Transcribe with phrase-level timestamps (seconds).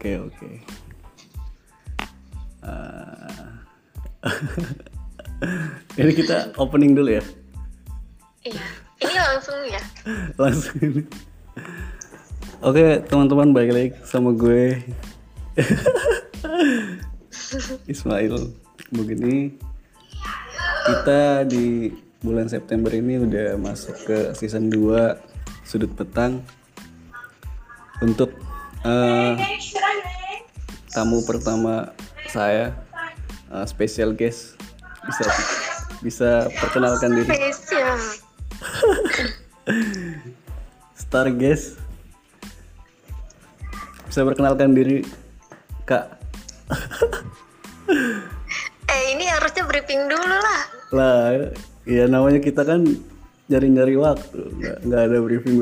[0.00, 0.50] Oke oke.
[2.64, 3.60] Ah.
[6.00, 7.24] Ini kita opening dulu ya.
[8.48, 8.64] Iya.
[8.96, 9.82] Ini langsung ya.
[10.40, 11.04] Langsung ini.
[12.64, 14.80] Oke teman-teman balik lagi sama gue
[17.92, 18.56] Ismail
[18.96, 19.52] Begini
[20.88, 21.92] kita di
[22.24, 26.40] bulan September ini udah masuk ke season 2 sudut petang
[28.00, 28.32] untuk
[28.84, 29.59] eh,
[30.90, 31.94] tamu pertama
[32.30, 32.74] saya
[33.50, 34.58] eh, special guest.
[35.06, 35.24] Bisa
[36.00, 36.30] bisa
[36.60, 37.28] perkenalkan diri.
[37.30, 37.98] Spesial.
[41.02, 41.80] star guest.
[44.10, 45.06] Bisa perkenalkan diri
[45.86, 46.06] kak.
[48.90, 50.62] Eh ini harusnya briefing dulu lah.
[50.90, 51.22] lah
[51.86, 52.82] ya namanya kita kan
[53.46, 54.50] nyari-nyari waktu.
[54.58, 55.54] Nggak nggak ada briefing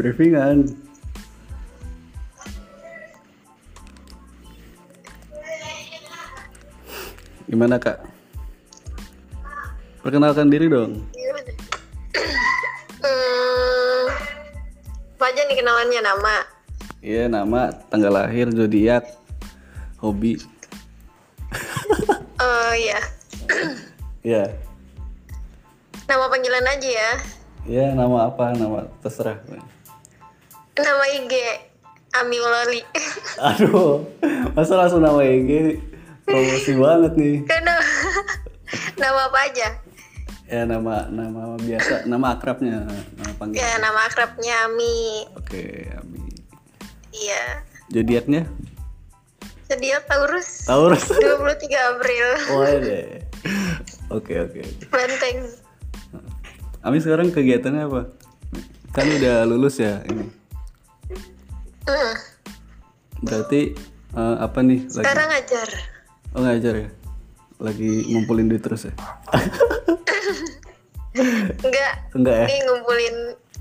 [7.49, 7.97] gimana kak
[10.05, 11.01] perkenalkan diri dong
[13.01, 14.05] hmm,
[15.19, 16.37] apa aja nih kenalannya nama?
[17.01, 19.05] iya nama tanggal lahir zodiak
[19.99, 20.37] hobi
[22.39, 23.01] Oh iya.
[24.23, 24.45] ya
[26.07, 27.11] Nama panggilan aja ya.
[27.67, 29.43] ya nama apa nama terserah
[30.79, 31.33] Nama IG
[32.15, 32.81] Ami Ulali.
[33.51, 34.07] aduh
[34.55, 35.83] masa langsung nama IG
[36.29, 37.75] promosi banget nih Karena
[38.97, 39.69] nama apa aja?
[40.45, 45.29] ya nama nama biasa nama akrabnya nama panggil Ya nama akrabnya Ami.
[45.35, 46.25] oke Abi
[47.11, 47.65] Iya.
[47.89, 48.45] zodiaknya
[49.65, 50.65] Sedia Taurus.
[50.65, 51.29] Taurus 23
[51.93, 52.27] April.
[52.51, 53.21] Wah deh
[54.09, 54.85] oke oke oke.
[54.89, 55.39] Banteng.
[56.81, 58.09] Ami sekarang kegiatannya apa
[58.91, 60.25] kan udah lulus ya ini
[61.85, 62.15] Hmm.
[63.23, 63.73] berarti
[64.11, 65.69] eh, apa nih lagi Sekarang ngajar.
[66.35, 66.89] Oh ngajar ya?
[67.59, 68.95] Lagi ngumpulin duit terus ya?
[71.65, 71.93] Enggak.
[72.15, 72.47] enggak ya?
[72.47, 73.17] Ini ngumpulin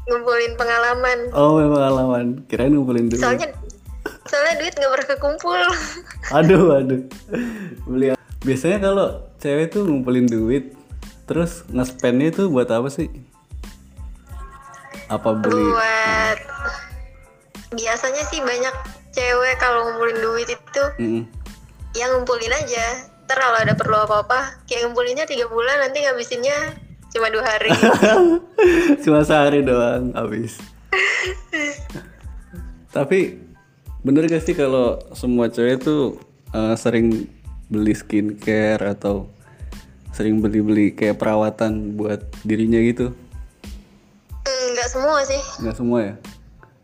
[0.08, 1.20] ngumpulin pengalaman.
[1.34, 2.26] oh memang pengalaman.
[2.48, 3.22] Kirain ngumpulin duit.
[3.22, 3.50] Soalnya
[4.28, 5.62] soalnya duit nggak pernah kekumpul.
[6.38, 7.02] aduh aduh.
[7.90, 8.14] Beli
[8.46, 9.08] biasanya kalau
[9.42, 10.78] cewek tuh ngumpulin duit
[11.28, 13.10] terus nge-spendnya itu buat apa sih?
[15.10, 15.66] Apa beli?
[15.74, 16.40] Buat
[17.76, 18.76] biasanya sih banyak
[19.12, 21.24] cewek kalau ngumpulin duit itu Mm-mm.
[21.98, 23.10] Yang ngumpulin aja.
[23.26, 26.80] Ntar kalau ada perlu apa-apa, kayak ngumpulinnya tiga bulan nanti ngabisinnya
[27.12, 27.72] cuma dua hari.
[29.04, 30.60] cuma sehari doang habis
[32.96, 33.40] tapi
[34.04, 36.20] bener gak sih kalau semua cewek tuh
[36.56, 37.28] eh, sering
[37.68, 39.28] beli skincare atau
[40.16, 43.12] sering beli-beli kayak perawatan buat dirinya gitu
[44.48, 45.42] Enggak semua sih.
[45.62, 46.14] nggak semua ya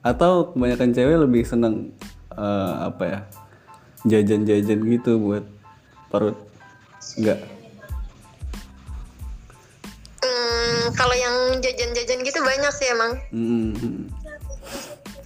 [0.03, 1.95] atau kebanyakan cewek lebih seneng
[2.35, 3.19] eh, apa ya
[4.03, 5.45] jajan-jajan gitu buat
[6.11, 6.37] perut
[7.19, 7.39] nggak
[10.23, 13.19] Hmm, kalau yang jajan-jajan gitu banyak sih emang.
[13.35, 14.07] Mm-mm.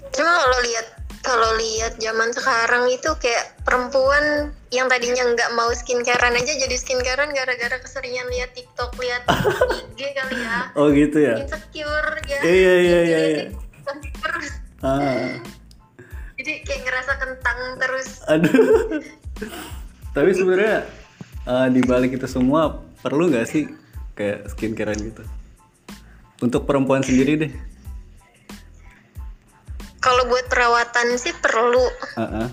[0.09, 0.87] Cuma kalau lihat
[1.21, 7.29] kalau lihat zaman sekarang itu kayak perempuan yang tadinya nggak mau skincarean aja jadi skincarean
[7.35, 9.21] gara-gara keseringan lihat TikTok, lihat
[9.93, 10.71] IG kali ya.
[10.79, 12.41] oh gitu ya Insecure ya.
[12.41, 13.45] Iya, iya, iya, iya.
[14.81, 15.37] Ah.
[16.47, 18.07] Jadi kayak ngerasa kentang terus.
[18.31, 19.03] Aduh.
[20.15, 20.87] Tapi sebenarnya
[21.43, 22.71] eh, di balik itu semua
[23.03, 23.67] perlu nggak sih
[24.15, 25.27] kayak skincarean gitu?
[26.39, 27.51] Untuk perempuan sendiri deh.
[29.99, 31.83] Kalau buat perawatan sih perlu.
[32.15, 32.49] Ah, ah.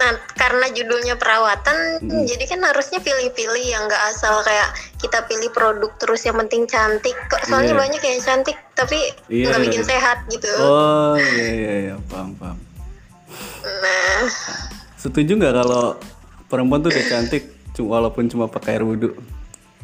[0.00, 5.92] Nah, karena judulnya perawatan, jadi kan harusnya pilih-pilih yang nggak asal kayak kita pilih produk
[6.00, 7.12] terus yang penting cantik.
[7.28, 7.82] Kok soalnya Iya.
[7.84, 8.96] banyak yang cantik tapi
[9.28, 9.66] Iya, nggak iya.
[9.68, 10.48] bikin sehat gitu.
[10.64, 12.71] Oh iya iya iya paham paham.
[13.62, 14.26] Nah,
[15.02, 15.98] Setuju nggak kalau
[16.46, 17.50] perempuan tuh udah cantik
[17.82, 19.10] walaupun cuma pakai air wudhu?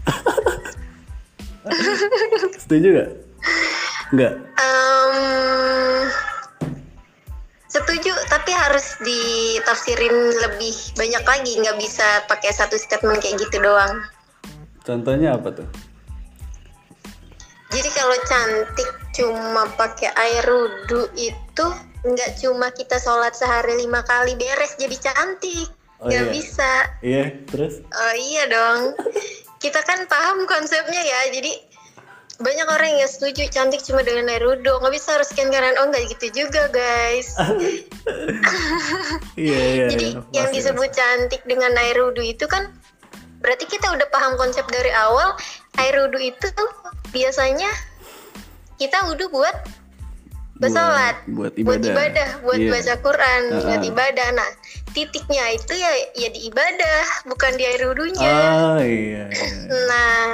[2.63, 3.11] Setuju nggak?
[4.09, 4.35] Nggak.
[4.41, 5.13] em,
[7.69, 10.17] setuju tapi harus ditafsirin
[10.49, 11.53] lebih banyak lagi.
[11.61, 14.01] Nggak bisa pakai satu statement kayak gitu doang.
[14.87, 15.69] Contohnya apa tuh?
[17.69, 21.67] Jadi kalau cantik cuma pakai air wudhu itu
[22.07, 25.69] nggak cuma kita sholat sehari lima kali beres jadi cantik.
[25.99, 26.31] Oh, Nggak iya.
[26.31, 26.73] bisa.
[27.03, 27.75] Iya terus?
[27.83, 28.83] Oh iya dong.
[29.59, 31.21] Kita kan paham konsepnya ya.
[31.35, 31.59] Jadi
[32.39, 34.79] banyak orang yang setuju cantik cuma dengan air wudhu.
[34.79, 35.75] Nggak bisa harus skincarean.
[35.83, 37.35] Oh nggak gitu juga guys.
[39.39, 39.87] Iya iya.
[39.91, 42.71] Jadi iya, yang disebut cantik dengan air wudhu itu kan
[43.43, 45.35] berarti kita udah paham konsep dari awal.
[45.83, 46.47] Air wudhu itu
[47.11, 47.71] biasanya
[48.79, 49.55] kita wudhu buat
[50.59, 51.87] Buat- bersolat, buat buat ibadah.
[51.89, 52.71] ibadah, buat Iya.
[52.75, 53.91] baca Quran, buat Uh-uh.
[53.95, 54.29] ibadah.
[54.35, 54.51] Nah,
[54.91, 59.25] titiknya itu ya ya di ibadah bukan di air wudhunya Oh iya.
[59.31, 59.47] iya.
[59.87, 60.27] nah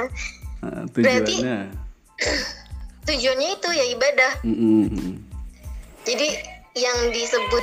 [0.65, 1.45] Nah, Berarti-
[3.05, 3.47] tujuannya.
[3.53, 5.21] itu ya ibadah Mm-mm.
[6.01, 6.27] jadi
[6.73, 7.61] yang disebut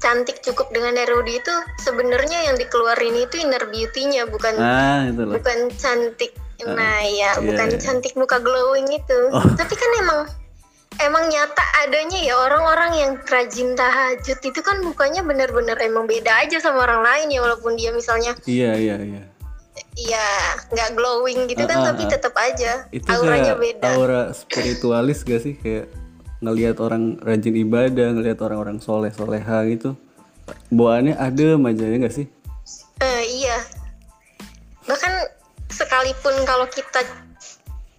[0.00, 5.68] cantik cukup dengan air wudhu itu sebenarnya yang dikeluarin itu inner beauty-nya bukan Ah bukan
[5.74, 6.32] cantik
[6.64, 7.76] nah ya iya, bukan iya.
[7.76, 9.44] cantik muka glowing itu Oh.
[9.52, 10.20] tapi kan emang
[11.02, 16.60] emang nyata adanya ya orang-orang yang rajin tahajud itu kan mukanya bener-bener emang beda aja
[16.62, 19.22] sama orang lain ya walaupun dia misalnya Iya iya iya.
[19.94, 20.26] ya
[20.70, 22.10] nggak glowing gitu kan Ah, ah, tapi ah.
[22.14, 25.90] tetap aja Itu auranya kayak beda aura spiritualis gak sih kayak
[26.44, 29.96] ngelihat orang rajin ibadah, ngelihat orang-orang soleh soleha gitu.
[30.68, 32.28] Bawaannya adem aja ya gak sih?
[33.00, 33.56] Eh, iya
[34.84, 35.12] bahkan
[35.72, 37.00] sekalipun kalau kita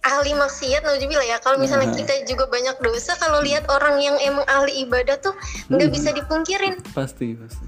[0.06, 1.98] ahli maksiat nauzubillah ya kalau misalnya Nah.
[1.98, 5.34] kita juga banyak dosa kalau lihat orang yang emang ahli ibadah tuh
[5.68, 7.66] nggak bisa dipungkirin Pasti pasti.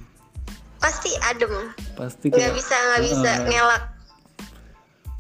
[0.79, 3.45] pasti adem Pasti nggak bisa nggak bisa Ah.
[3.45, 3.83] ngelak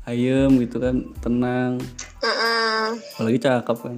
[0.05, 1.77] ayem gitu kan, tenang.
[2.19, 2.97] Mm-mm.
[3.13, 3.97] Apalagi cakep kan.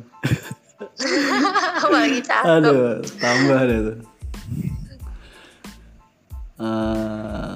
[1.78, 3.98] apalagi cakep Aduh, tambah deh tuh.
[6.60, 7.54] Eh,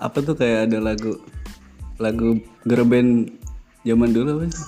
[0.00, 1.20] apa tuh kayak ada lagu
[2.00, 3.30] lagu girl band
[3.84, 4.64] zaman dulu apa sih?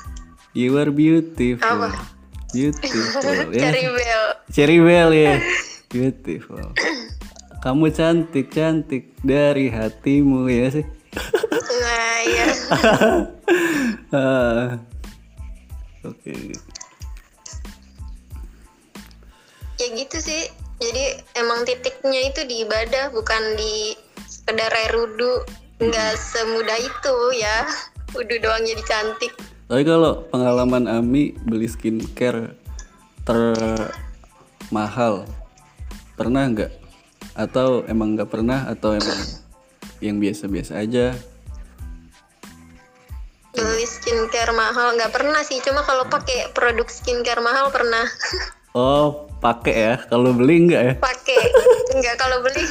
[0.52, 1.64] You are beautiful.
[1.64, 1.88] Apa?
[2.52, 3.25] Beautiful.
[3.56, 3.72] ya.
[3.72, 4.22] cari bel
[4.52, 5.40] Cherry Bell ya.
[5.88, 6.76] Beautiful.
[7.64, 10.87] Kamu cantik cantik dari hatimu ya sih.
[11.82, 12.46] nah ya
[14.16, 14.81] Ah.
[16.04, 16.56] Oke.
[19.76, 20.49] ya gitu sih
[20.81, 23.93] jadi emang titiknya itu di ibadah bukan di
[24.25, 25.43] sekedar air wudhu
[25.82, 27.66] nggak semudah itu ya
[28.14, 29.32] wudhu doang jadi cantik
[29.67, 32.55] Tapi kalau pengalaman Ami beli skincare
[33.26, 35.26] termahal,
[36.19, 36.73] pernah nggak?
[37.38, 38.69] Atau emang nggak pernah?
[38.69, 39.19] Atau emang
[40.03, 41.14] yang biasa-biasa aja?
[43.53, 48.09] beli skincare mahal nggak pernah sih cuma kalau pakai produk skincare mahal pernah
[48.73, 49.94] Oh, pakai ya?
[50.09, 50.94] Kalau beli nggak ya?
[50.97, 51.37] pakai
[51.93, 52.64] nggak kalau beli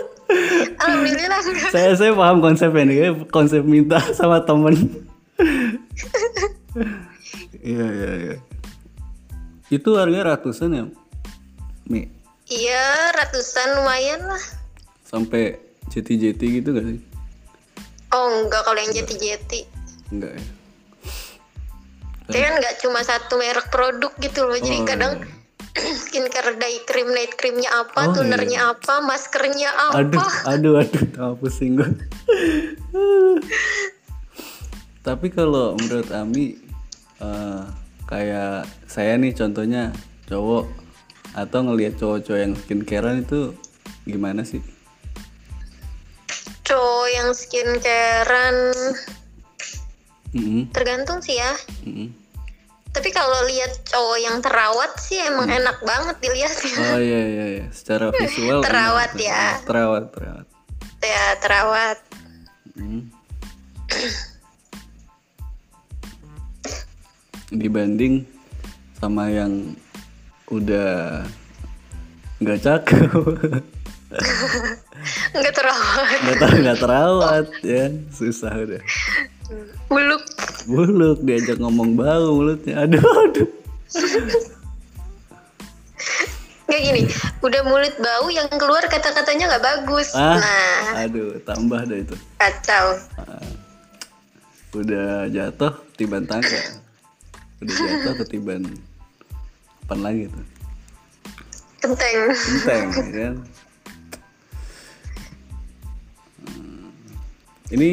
[0.80, 2.96] alhamdulillah Saya saya paham konsepnya nih,
[3.28, 5.04] konsep minta sama temen.
[7.60, 8.36] Iya iya iya.
[9.68, 10.84] Itu harganya ratusan ya,
[11.88, 12.06] Mi?
[12.46, 14.38] iya ratusan lumayan lah
[15.02, 15.58] Sampai
[15.90, 16.98] jeti-jeti gitu gak sih?
[18.14, 19.66] oh enggak kalau yang jeti-jeti
[20.14, 20.42] Enggak ya?
[22.26, 25.26] Dia kan nggak cuma satu merek produk gitu loh jadi Oh, kadang iya.
[26.06, 31.34] skincare day cream night creamnya apa Oh, tonernya apa maskernya apa Aduh, aduh, aduh, tambah
[31.42, 31.90] pusing gue.
[35.06, 36.58] Tapi kalau menurut Ami,
[37.16, 37.62] eh,
[38.04, 39.94] kayak saya nih contohnya
[40.26, 40.66] cowok
[41.32, 43.54] atau ngelihat cowok-cowok yang skincarean itu
[44.02, 44.58] gimana sih?
[46.62, 48.56] cowok yang skincarean
[50.34, 51.54] Mm-mm, tergantung sih ya
[51.86, 52.10] mm-mm.
[52.90, 55.62] tapi kalau lihat cowok yang terawat sih emang Hmm.
[55.62, 59.30] enak banget dilihatnya Oh iya iya iya, secara visual enak Terawat gitu.
[59.30, 59.44] ya.
[59.62, 60.46] Terawat, terawat.
[60.98, 61.98] ya terawat
[62.74, 63.02] Hmm.
[67.50, 68.26] Dibanding
[68.98, 69.76] sama yang
[70.50, 71.22] udah
[72.42, 73.22] nggak cakep,
[75.36, 76.18] nggak terawat.
[76.26, 77.84] Nggak ter nggak terawat ya.
[78.10, 78.82] Susah udah.
[79.86, 80.22] buluk
[80.66, 83.46] Buluk diajak ngomong bau mulutnya, aduh aduh.
[86.66, 87.02] nggak gini.
[87.38, 90.10] Udah mulut bau yang keluar kata-katanya nggak bagus.
[90.18, 91.06] Ah, nah.
[91.06, 92.18] aduh tambah deh itu.
[92.42, 92.98] kacau.
[94.74, 96.82] Udah jatuh tiban tangga,
[97.62, 98.62] udah jatuh ketiban
[99.86, 100.46] apa lagi tuh?
[101.78, 103.34] kenteng Enteng ya kan.
[106.42, 106.90] Hmm.
[107.70, 107.88] Ini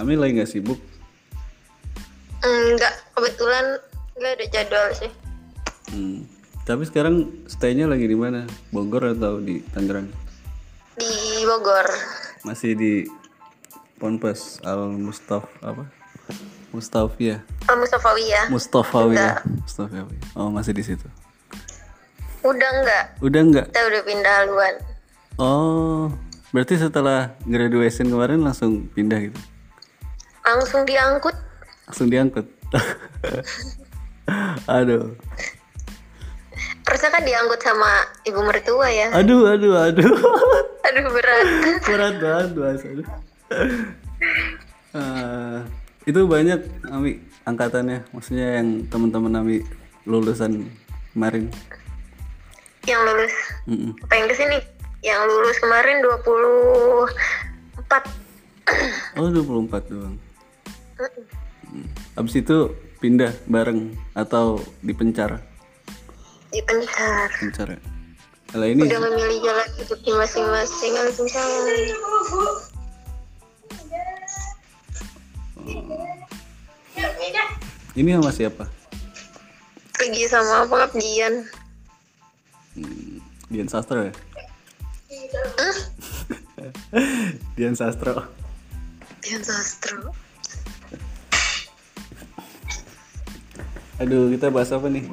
[0.00, 0.80] Ami lagi nggak sibuk?
[2.44, 3.80] enggak kebetulan
[4.20, 5.12] nggak ada jadwal sih
[5.94, 6.26] Hmm.
[6.64, 8.48] Tapi sekarang stay-nya lagi di mana?
[8.74, 10.08] Bogor atau di Tangerang?
[10.98, 11.86] di Bogor
[12.42, 13.06] Masih di
[14.00, 15.86] Ponpes Al Mustaf apa?
[16.74, 17.46] Mustafia.
[17.70, 19.38] Al Mustafawiyah Mustafawiyah.
[19.62, 20.34] Mustafawiyah.
[20.34, 21.06] Oh, masih di situ.
[22.42, 23.66] udah enggak Udah nggak?
[23.72, 24.74] kita udah pindah haluan
[25.34, 26.12] Oh,
[26.50, 29.38] berarti setelah graduation kemarin langsung pindah gitu?
[30.44, 31.32] langsung diangkut
[31.88, 32.44] Langsung diangkut?
[34.68, 35.16] Aduh.
[36.84, 40.04] harusnya kan diangkut sama ibu mertua ya Aduh, aduh, aduh.
[40.86, 41.46] aduh berat
[41.80, 43.06] Berat banget aduh.
[44.94, 45.58] Eh,
[46.04, 49.56] itu banyak Ami angkatannya, maksudnya yang teman-teman Ami
[50.04, 50.68] lulusan
[51.12, 51.48] kemarin.
[52.84, 53.32] yang lulus
[53.64, 53.96] Mm-mm.
[54.04, 54.58] apa yang ke sini
[55.00, 57.08] Yang lulus kemarin 24.
[59.20, 60.16] Oh 24 doang.
[60.96, 61.86] Hmm.
[62.16, 65.44] Abis itu pindah bareng atau dipencar?
[66.48, 67.28] Dipencar.
[67.36, 67.80] Pencar ya.
[68.48, 70.92] Kalau ini Udah memilih jalan hidupnya masing-masing.
[77.94, 78.64] Ini sama siapa?
[79.94, 81.46] Pergi sama pengabdian.
[83.48, 84.12] Dian Sastro ya?
[85.60, 85.76] Hah?
[87.56, 88.26] Dian Sastro.
[89.22, 90.10] Dian Sastro.
[94.02, 95.06] Aduh, kita bahas apa nih?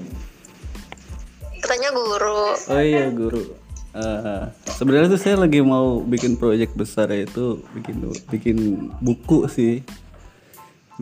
[1.62, 2.58] Katanya guru.
[2.58, 3.62] Oh iya guru.
[3.92, 7.96] Eh, sebenarnya tuh saya lagi mau bikin proyek besar yaitu bikin
[8.32, 8.58] bikin
[9.04, 9.84] buku sih,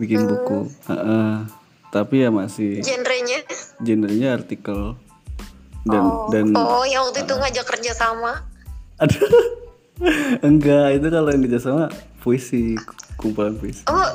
[0.00, 0.72] bikin buku.
[0.88, 1.44] Heeh.
[1.90, 3.42] tapi ya masih Genrenya.
[3.78, 4.94] genrenya artikel
[5.82, 8.46] dan dan Oh, yang waktu itu ngajak kerja sama.
[8.96, 9.18] aduh
[10.48, 12.78] enggak itu kalau yang kerjasama puisi
[13.16, 13.82] kumpulan puisi.
[13.84, 14.06] Oh,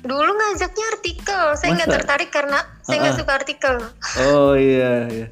[0.00, 1.42] dulu ngajaknya artikel.
[1.58, 3.74] Saya nggak tertarik karena saya nggak suka artikel.
[4.30, 5.26] Oh iya iya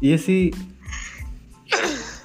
[0.00, 0.50] iya sih.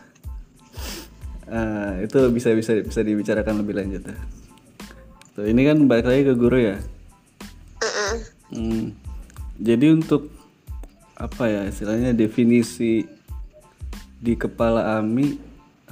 [1.45, 4.17] Ah, itu bisa bisa bisa dibicarakan lebih lanjut ya.
[5.35, 6.77] Tuh, ini kan balik lagi ke guru ya.
[8.53, 8.93] Hmm.
[9.57, 10.29] Jadi untuk
[11.17, 13.05] apa ya istilahnya definisi
[14.23, 15.37] di kepala Ami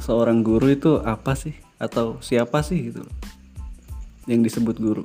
[0.01, 3.05] seorang guru itu apa sih atau siapa sih gitu
[4.29, 5.03] yang disebut guru?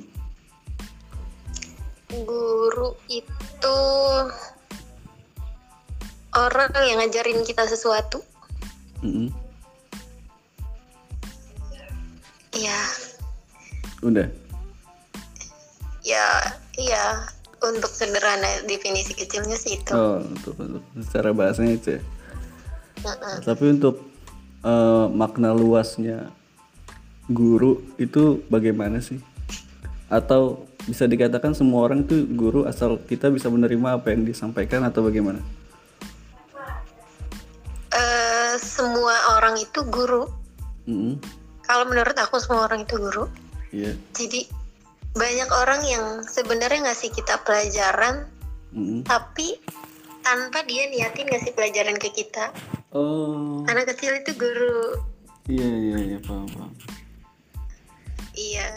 [2.13, 3.79] Guru itu
[6.37, 8.21] orang yang ngajarin kita sesuatu.
[9.01, 9.29] Mm-mm.
[12.57, 12.81] Ya,
[14.01, 14.25] Udah.
[16.01, 16.25] ya,
[16.73, 17.36] iya.
[17.57, 19.93] Untuk sederhana definisi kecilnya sih itu.
[19.93, 22.01] Oh, untuk, untuk secara bahasanya itu ya.
[23.01, 23.35] Mm-mm.
[23.45, 24.05] Tapi untuk
[24.61, 26.29] eh, makna luasnya
[27.29, 29.17] guru itu bagaimana sih?
[30.07, 35.03] Atau bisa dikatakan semua orang itu guru asal kita bisa menerima apa yang disampaikan atau
[35.03, 35.41] bagaimana?
[37.91, 40.29] Eh, semua orang itu guru.
[40.85, 41.17] Mm-mm.
[41.65, 43.27] Kalau menurut aku semua orang itu guru.
[43.75, 43.97] Iya.
[44.15, 44.47] Jadi
[45.17, 48.29] banyak orang yang sebenarnya ngasih kita pelajaran,
[48.71, 49.01] Mm-mm.
[49.03, 49.57] tapi
[50.21, 52.53] tanpa dia niatin ngasih pelajaran ke kita.
[52.95, 55.01] Oh, Anak kecil itu guru.
[55.47, 56.71] iya iya iya paham paham.
[58.37, 58.67] Iya.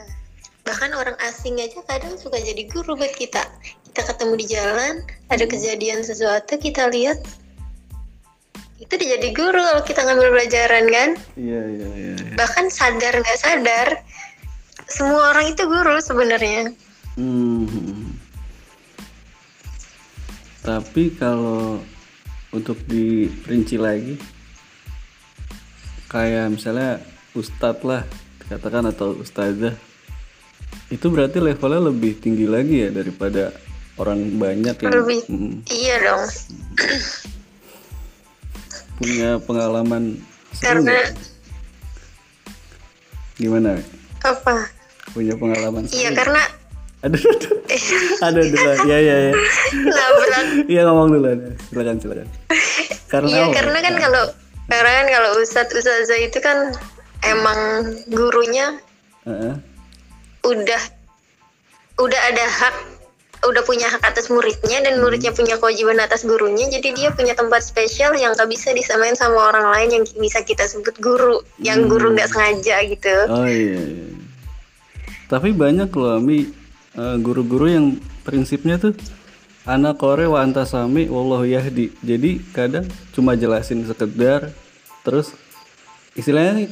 [0.65, 3.43] Bahkan orang asing aja kadang suka jadi guru buat kita.
[3.91, 4.95] Kita ketemu di jalan,
[5.29, 7.19] ada kejadian sesuatu, kita lihat
[8.81, 11.11] itu dia jadi guru kalau kita ngambil pelajaran kan.
[11.37, 12.13] Iya iya iya.
[12.17, 12.35] iya.
[12.39, 13.89] Bahkan sadar nggak sadar,
[14.91, 16.75] semua orang itu guru sebenarnya.
[17.15, 18.11] Hmm.
[20.61, 21.81] Tapi kalau
[22.53, 24.15] untuk diperinci lagi,
[26.11, 27.01] kayak misalnya
[27.33, 28.03] ustadz lah,
[28.51, 29.73] katakan atau ustazah,
[30.91, 33.55] itu berarti levelnya lebih tinggi lagi ya daripada
[33.97, 35.21] orang banyak yang Lebih.
[35.31, 36.25] mm, Iya dong.
[39.01, 40.21] punya pengalaman
[40.61, 40.93] Karena?
[43.41, 43.81] Gimana?
[44.21, 44.69] apa?
[45.13, 45.87] Punya pengalaman?
[45.91, 46.43] Iya karena
[47.01, 47.53] Aduh, aduh,
[48.21, 48.79] aduh, duluan.
[48.85, 49.33] Iya, iya, iya.
[49.89, 50.47] nabrak.
[50.69, 51.39] Iya ngomong duluan.
[51.73, 52.29] Silakan, silakan.
[53.09, 54.23] Karena Iya karena kan kalau
[54.69, 56.77] karena kan kalau ustadz ustazah itu kan
[57.25, 57.61] emang
[58.13, 58.77] gurunya
[60.45, 60.83] udah
[62.01, 62.77] udah ada hak
[63.41, 67.65] udah punya hak atas muridnya dan muridnya punya kewajiban atas gurunya jadi dia punya tempat
[67.65, 72.13] spesial yang gak bisa disamain sama orang lain yang bisa kita sebut guru yang guru
[72.13, 74.09] nggak sengaja gitu Oh iya, iya.
[75.31, 76.51] Tapi banyak loh Ami
[76.99, 77.87] eh, guru-guru yang
[78.27, 78.99] prinsipnya tuh
[79.63, 81.95] anak kore wa antasami wallahu yahdi.
[82.03, 84.51] Jadi kadang cuma jelasin sekedar
[85.07, 85.33] terus
[86.19, 86.69] istilahnya nih,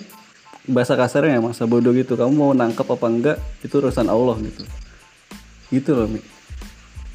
[0.66, 2.18] bahasa kasarnya masa bodoh gitu.
[2.18, 4.62] Kamu mau nangkep apa enggak itu urusan Allah gitu.
[5.70, 6.20] Gitu loh Mi.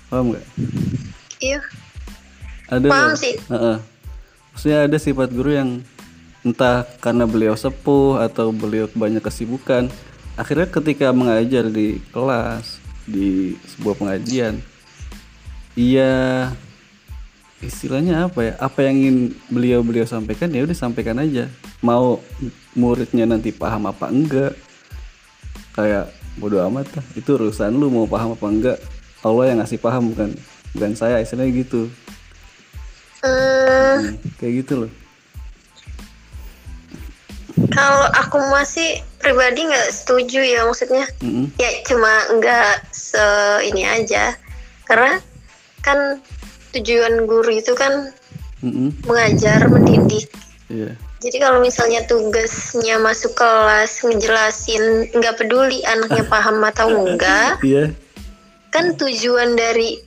[0.07, 0.45] Paham nggak?
[1.43, 1.59] iya
[2.71, 3.35] Ada Paham sih.
[3.51, 3.77] Heeh.
[4.53, 5.69] Maksudnya ada sifat guru yang
[6.45, 9.89] entah karena beliau sepuh atau beliau banyak kesibukan,
[10.39, 14.59] akhirnya ketika mengajar di kelas di sebuah pengajian,
[15.75, 16.49] iya
[17.63, 18.53] istilahnya apa ya?
[18.59, 21.47] Apa yang ingin beliau-beliau sampaikan ya udah sampaikan aja.
[21.83, 22.19] Mau
[22.75, 24.53] muridnya nanti paham apa enggak?
[25.73, 27.05] Kayak bodo amat lah.
[27.15, 28.77] Itu urusan lu mau paham apa enggak.
[29.23, 30.29] Allah yang ngasih paham bukan
[30.75, 31.87] bukan saya istilahnya gitu.
[33.23, 33.63] Hmm,
[33.93, 34.91] Hmm, kayak gitu loh.
[37.71, 41.47] kalau aku masih pribadi nggak setuju ya maksudnya Mm-mm.
[41.55, 43.23] ya cuma nggak se
[43.71, 44.35] ini aja
[44.85, 45.17] karena
[45.79, 46.19] kan
[46.75, 48.11] tujuan guru itu kan
[48.59, 48.91] Mm-mm.
[49.07, 50.27] mengajar mendidik
[50.73, 50.97] Iya.
[51.21, 57.93] Jadi kalau misalnya tugasnya masuk kelas ngejelasin nggak peduli anaknya paham atau enggak, Iya.
[58.73, 60.01] kan tujuan dari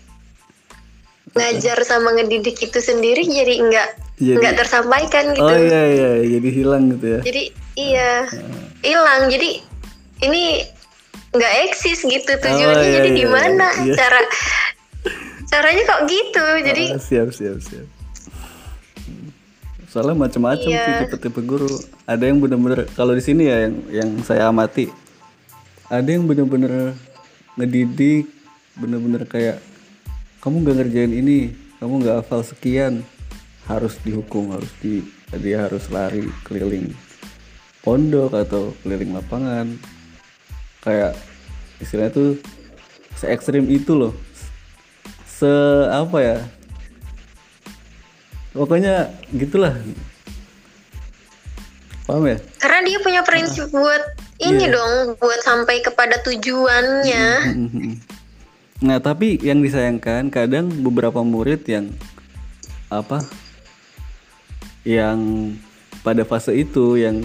[1.37, 5.45] ngajar sama ngedidik itu sendiri jadi nggak Jadi- nggak tersampaikan gitu.
[5.45, 7.21] Oh iya iya, jadi hilang gitu ya.
[7.21, 7.43] Jadi
[7.76, 8.11] iya
[8.81, 9.28] hilang.
[9.28, 9.61] Jadi
[10.25, 10.64] ini
[11.37, 12.81] nggak eksis gitu tujuannya.
[12.81, 13.93] Oh, iya, jadi iya, di mana iya.
[13.93, 14.21] cara
[15.47, 16.45] caranya kok gitu?
[16.64, 17.87] Jadi Ah, siap siap siap.
[19.05, 19.28] Hmm.
[19.93, 20.83] Soalnya macam-macam Iya.
[20.83, 21.69] sih tipe-tipe guru.
[22.09, 24.88] Ada yang bener-bener kalau di sini ya yang yang saya amati,
[25.93, 26.97] ada yang bener-bener
[27.61, 28.28] ngedidik,
[28.81, 29.61] bener-bener kayak
[30.46, 31.50] kamu nggak ngerjain ini,
[31.82, 33.02] kamu nggak hafal sekian,
[33.66, 35.02] harus dihukum, harus di
[35.42, 36.94] dia harus lari keliling
[37.82, 39.74] pondok atau keliling lapangan.
[40.86, 41.18] Kayak
[41.82, 42.30] istilahnya tuh
[43.18, 44.14] se ekstrim itu loh.
[45.26, 45.50] Se
[45.90, 46.38] apa ya?
[48.54, 49.74] Pokoknya gitulah.
[52.06, 52.38] Paham ya?
[52.62, 57.26] Karena dia punya prinsip buat ini dong, buat sampai kepada tujuannya.
[58.85, 61.88] Nah tapi yang disayangkan kadang beberapa murid yang
[62.92, 63.25] apa
[64.87, 65.18] yang
[66.06, 67.25] pada fase itu yang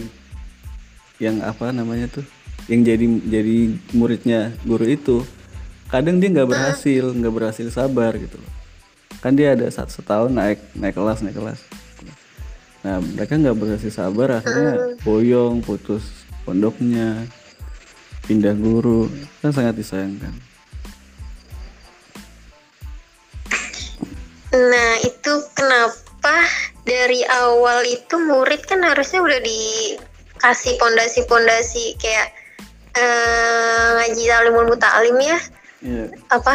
[1.22, 2.26] yang apa namanya tuh
[2.66, 3.58] yang jadi jadi
[3.94, 5.22] muridnya guru itu
[5.92, 8.40] kadang dia nggak berhasil nggak berhasil sabar gitu.
[8.42, 8.62] Loh
[9.22, 11.62] kan dia ada satu setahun naik naik kelas naik kelas.
[12.82, 17.30] Nah mereka nggak berhasil sabar akhirnya boyong putus pondoknya
[18.26, 19.06] pindah guru.
[19.46, 20.34] Kan sangat disayangkan
[24.52, 26.36] Nah, itu kenapa
[26.84, 32.36] dari awal itu murid kan harusnya udah dikasih pondasi-pondasi kayak
[32.92, 35.40] eh, ngaji talimul muta'alim ya,
[35.82, 36.06] Iya.
[36.30, 36.54] apa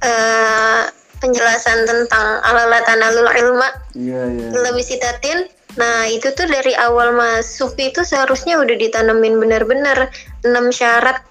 [0.00, 0.82] eh,
[1.18, 5.50] penjelasan tentang alalat tanalul ilma iya iya lebih sitatin.
[5.76, 10.10] Nah, itu tuh dari awal masuk itu seharusnya udah ditanemin benar-benar
[10.42, 11.22] enam syarat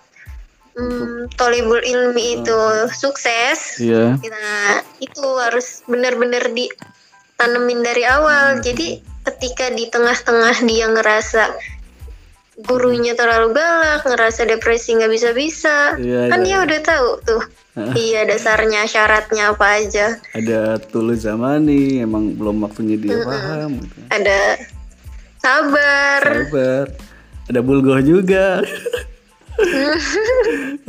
[0.77, 2.59] hmm, tolibul ilmi itu
[2.93, 3.81] sukses.
[3.81, 8.61] iya Nah, itu harus benar-benar ditanemin dari awal.
[8.61, 11.43] Jadi ketika di tengah-tengah dia ngerasa
[12.63, 16.45] gurunya terlalu galak, ngerasa depresi nggak bisa-bisa, Iya, kan iya.
[16.45, 17.43] dia udah tahu tuh.
[17.93, 20.17] iya dasarnya syaratnya apa aja.
[20.33, 23.97] ada tulus zamani emang belum waktunya dia paham gitu.
[24.09, 24.57] Ada
[25.37, 26.21] sabar.
[26.49, 26.85] sabar
[27.47, 28.65] ada bulgoh juga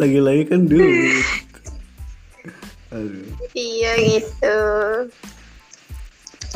[0.01, 1.25] lagi-lagi kan duit
[2.89, 3.21] Aduh.
[3.53, 4.57] Iya gitu.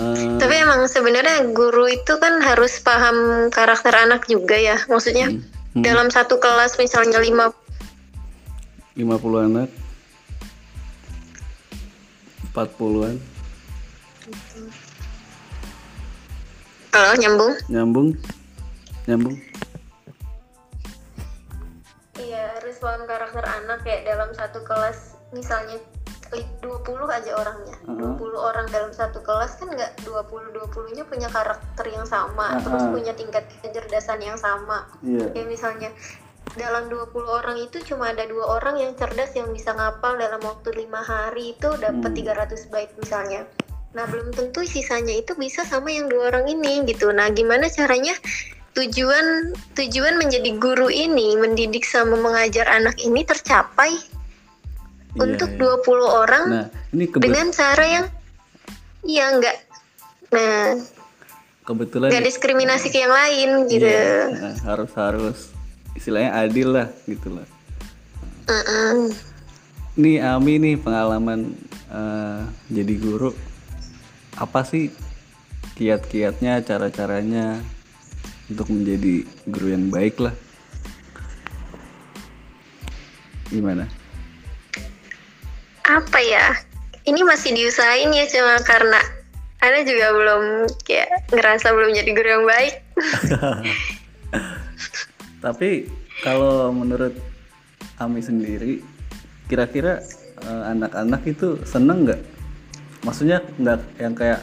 [0.00, 4.80] Eh, Tapi emang sebenarnya guru itu kan harus paham karakter anak juga ya.
[4.88, 5.28] Maksudnya
[5.72, 5.84] Hmm.
[5.84, 7.48] dalam satu kelas misalnya lima
[8.92, 9.68] 50 anak
[12.52, 13.16] 40-an
[16.92, 17.52] kalau nyambung.
[17.72, 18.08] nyambung
[19.08, 19.36] nyambung
[22.82, 25.78] Paham karakter anak kayak dalam satu kelas misalnya
[26.34, 27.76] li- 20 aja orangnya.
[27.86, 32.92] 20 orang dalam satu kelas kan nggak 20 20-nya punya karakter yang sama, terus Uh-uh.
[32.92, 34.90] punya tingkat kecerdasan yang sama.
[35.06, 35.90] iya Kayak misalnya
[36.58, 40.74] dalam 20 orang itu cuma ada dua orang yang cerdas yang bisa ngapal dalam waktu
[40.74, 43.46] lima hari itu dapat 300 bait misalnya.
[43.92, 47.12] Nah, belum tentu sisanya itu bisa sama yang dua orang ini gitu.
[47.12, 48.16] Nah, gimana caranya
[48.72, 54.00] tujuan tujuan menjadi guru ini mendidik sama mengajar anak ini tercapai
[55.12, 55.76] Iya, untuk iya.
[55.84, 58.06] 20 orang nah ini dengan cara yang
[59.04, 59.56] iya enggak
[60.32, 60.80] nah
[61.68, 63.84] kebetulan nggak diskriminasi ke yang lain gitu.
[63.84, 65.38] iya, nah, harus harus
[65.92, 67.46] istilahnya adil lah gitu lah
[68.48, 69.12] Mm-mm.
[70.00, 71.52] nih Ami nih pengalaman
[71.92, 72.40] eh,
[72.72, 73.36] jadi guru
[74.40, 74.88] apa sih
[75.76, 77.60] kiat-kiatnya cara-caranya
[78.50, 80.34] untuk menjadi guru yang baik lah.
[83.52, 83.84] Gimana?
[85.86, 86.56] Apa ya?
[87.02, 88.98] Ini masih diusahain ya cuma karena
[89.62, 90.42] Ana juga belum
[90.82, 92.74] kayak ngerasa belum jadi guru yang baik.
[95.44, 95.86] Tapi
[96.26, 97.14] kalau menurut
[98.02, 98.82] Ami sendiri
[99.46, 100.02] kira-kira
[100.42, 102.18] eh, anak-anak itu seneng nggak?
[103.06, 104.42] Maksudnya nggak yang kayak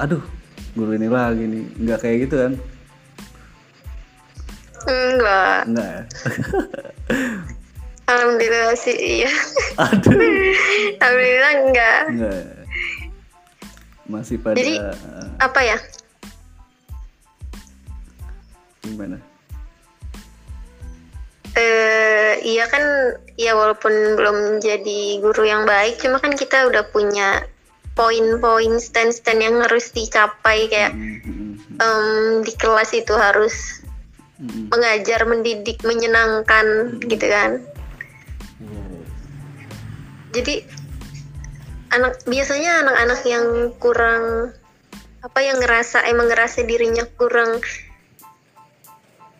[0.00, 0.24] aduh
[0.72, 1.64] guru ini lagi nih.
[1.76, 2.52] Nggak kayak gitu kan
[4.86, 5.60] enggak.
[5.66, 6.02] Enggak ya?
[8.06, 9.32] Alhamdulillah sih iya.
[9.82, 10.14] Aduh.
[11.02, 12.00] Alhamdulillah enggak.
[12.14, 12.42] Enggak.
[14.06, 15.78] Masih pada Jadi- eh, apa ya?
[18.82, 19.18] Gimana?
[21.56, 22.84] eh iya kan
[23.40, 27.48] ya walaupun belum jadi guru yang baik cuma kan kita udah punya
[27.96, 33.80] poin-poin stand-stand yang harus dicapai kayak Mm, mm, em, di kelas itu harus
[34.40, 37.62] mm, mengajar, mendidik, menyenangkan gitu kan.
[38.60, 38.84] Iya.
[40.36, 40.54] Jadi
[41.94, 43.46] anak biasanya anak-anak yang
[43.78, 44.52] kurang
[45.22, 47.58] apa yang ngerasa emang ngerasa dirinya kurang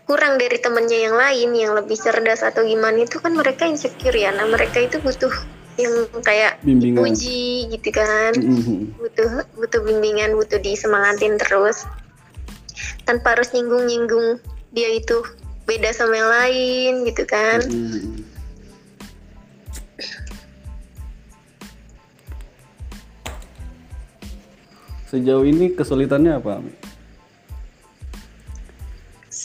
[0.06, 4.30] kurang dari temennya yang lain yang lebih cerdas atau gimana itu kan mereka insecure ya.
[4.30, 5.34] Nah mereka itu butuh
[5.76, 7.02] yang kayak Bimbingan.
[7.02, 8.32] dipuji gitu kan.
[8.38, 11.84] Mm, mm, butuh butuh bimbingan butuh disemangatin terus
[13.04, 14.38] tanpa harus nyinggung-nyinggung
[14.76, 15.24] dia itu
[15.64, 18.28] beda sama yang lain gitu kan mm.
[25.06, 26.58] Sejauh ini kesulitannya apa?
[26.58, 26.74] Ami?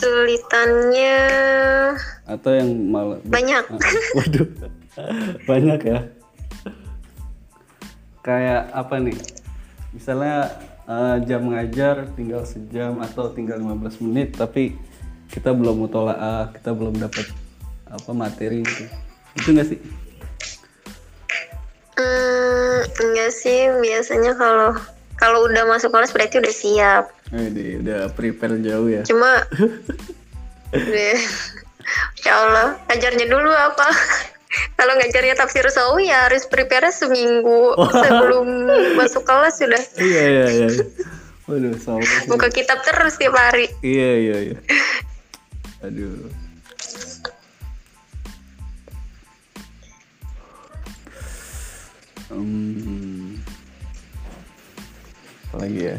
[0.01, 1.19] sulitannya
[2.25, 3.77] Atau yang malah banyak Ah,
[4.17, 4.49] Waduh,
[5.49, 5.99] banyak ya.
[8.25, 9.17] Kayak apa nih?
[9.93, 10.49] Misalnya
[10.89, 14.73] eh, jam ngajar tinggal sejam atau tinggal 15 menit, tapi
[15.31, 17.25] kita belum mutolaah, kita belum dapat
[17.87, 18.83] apa materi gitu.
[19.33, 19.79] Itu nggak sih?
[21.93, 24.73] hmm, enggak sih biasanya kalau
[25.15, 29.03] kalau udah masuk kelas berarti udah siap Eh, di- udah prepare jauh ya.
[29.03, 29.45] cuma
[30.71, 31.15] udah
[32.25, 33.87] ya Allah ngajarnya dulu apa
[34.77, 38.47] kalau ngajarnya tafsir sawi ya harus prepare seminggu sebelum
[38.97, 40.67] masuk kelas sudah Iya iya iya.
[41.43, 42.27] Waduh, sama sih.
[42.27, 44.57] buka kitab terus tiap hari Iya iya iya.
[45.81, 46.29] Aduh.
[52.29, 53.41] Hmm.
[55.49, 55.97] Apa lagi ya?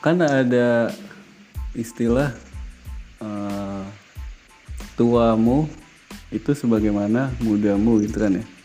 [0.00, 0.96] Kan ada
[1.76, 2.32] istilah
[3.20, 3.84] eh,
[4.96, 5.68] tuamu
[6.32, 8.57] itu sebagaimana mudamu gitu kan ya.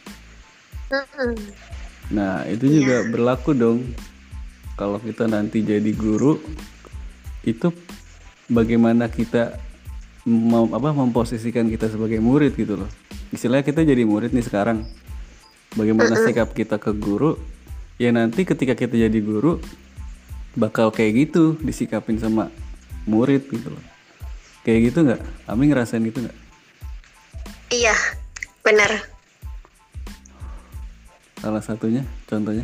[2.14, 3.80] Nah, itu juga berlaku dong.
[4.78, 6.42] Kalau kita nanti jadi guru,
[7.46, 7.70] itu
[8.50, 9.58] bagaimana kita
[10.26, 12.90] mem- apa memposisikan kita sebagai murid gitu loh.
[13.30, 14.86] Istilahnya kita jadi murid nih sekarang.
[15.74, 17.38] Bagaimana sikap kita ke guru?
[17.98, 19.62] Ya nanti ketika kita jadi guru
[20.54, 22.50] bakal kayak gitu disikapin sama
[23.10, 23.84] murid gitu loh.
[24.62, 25.22] Kayak gitu nggak?
[25.50, 26.44] Ami ngerasain gitu nggak?
[27.74, 27.98] iya
[28.62, 29.13] benar
[31.44, 32.64] Salah satunya, contohnya?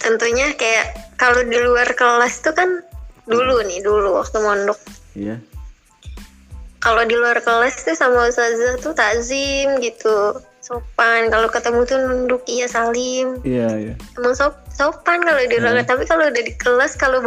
[0.00, 0.86] tentunya kayak
[1.20, 2.80] kalau di luar kelas tuh kan
[3.28, 4.80] dulu nih dulu waktu mondok
[5.12, 5.36] Iya.
[6.80, 12.42] kalau di luar kelas tuh sama ustazah tuh takzim gitu sopan kalau ketemu tuh nunduk
[12.48, 13.94] iya salim Iya, iya.
[14.16, 17.20] emang sop- sopan kalau di luar tapi kalau udah di kelas kalau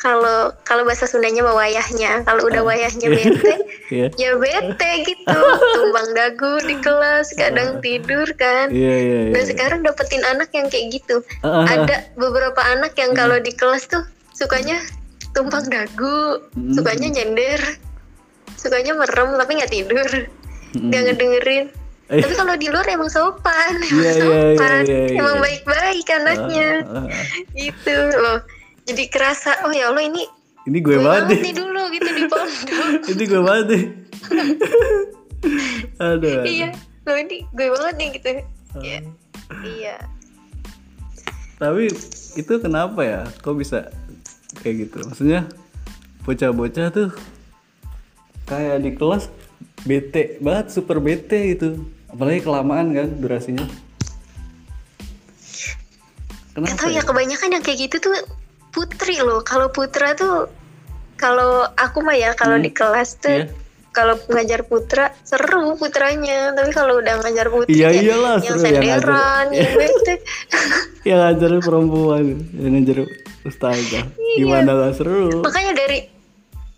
[0.00, 3.54] kalau kalau bahasa Sundanya mah wayahnya kalau udah wayahnya bete
[3.90, 4.06] Iya.
[4.16, 5.38] ya bete gitu
[5.76, 9.32] tumbang dagu di kelas kadang tidur kan Iya, iya, iya.
[9.36, 11.20] Nah sekarang dapetin anak yang kayak gitu.
[11.42, 11.64] Ah, ah.
[11.84, 14.00] Ada beberapa anak yang kalau di kelas tuh
[14.32, 14.80] sukanya
[15.30, 16.72] tumpang dagu, Hmm.
[16.72, 17.60] sukanya nyender,
[18.56, 20.08] sukanya merem tapi nggak tidur,
[20.74, 21.64] nggak ngedengerin.
[22.10, 22.18] Eh.
[22.18, 25.18] Tapi kalau di luar emang sopan, emang Iya, iya, iya, sopan, iya, iya.
[25.18, 27.24] emang baik-baik anaknya, Ah, ah, ah.
[27.54, 28.38] gitu loh.
[28.90, 30.26] Jadi kerasa, oh ya Allah ini
[30.66, 31.54] Ini gue gue banget banget nih.
[31.54, 33.00] dulu gitu di pondok.
[33.14, 33.84] Ini gue banget nih.
[36.10, 36.42] Aduh.
[36.42, 36.68] iya,
[37.06, 38.28] lo ini gue banget nih gitu.
[38.82, 38.98] Iya,
[39.62, 39.96] iya.
[41.56, 41.88] Tapi
[42.34, 43.20] itu kenapa ya?
[43.40, 43.88] Kok bisa
[44.58, 45.06] kayak gitu?
[45.06, 45.46] Maksudnya
[46.26, 47.08] bocah-bocah tuh
[48.50, 49.30] kayak di kelas
[49.86, 51.78] bete banget, super bete gitu.
[52.10, 53.64] Apalagi kelamaan kan durasinya.
[56.58, 58.39] Gak Kenapa tau ya kebanyakan yang kayak gitu tuh
[58.70, 59.42] putri loh.
[59.42, 60.48] Kalau putra tuh
[61.20, 63.52] kalau aku mah ya kalau di kelas tuh Iya.
[63.92, 66.54] kalau ngajar putra seru putranya.
[66.54, 70.14] Tapi kalau udah ngajar putri Iya, ya iyalah, yang seru yang senderan, yang bete.
[71.04, 72.24] Yang ngajar perempuan,
[72.56, 72.98] yang ngajar
[73.44, 74.04] ustazah.
[74.16, 74.36] Iya.
[74.38, 75.42] Gimana gak seru?
[75.42, 76.20] Makanya dari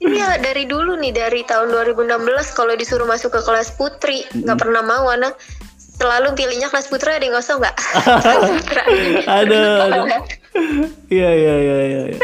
[0.03, 2.11] Iya dari dulu nih dari tahun 2016
[2.59, 5.39] kalau disuruh masuk ke kelas putri nggak pernah mau anak
[5.79, 7.77] selalu pilihnya kelas putra ada yang kosong nggak
[8.51, 8.83] putra
[9.31, 9.63] ada
[11.09, 12.19] iya iya iya iya iya.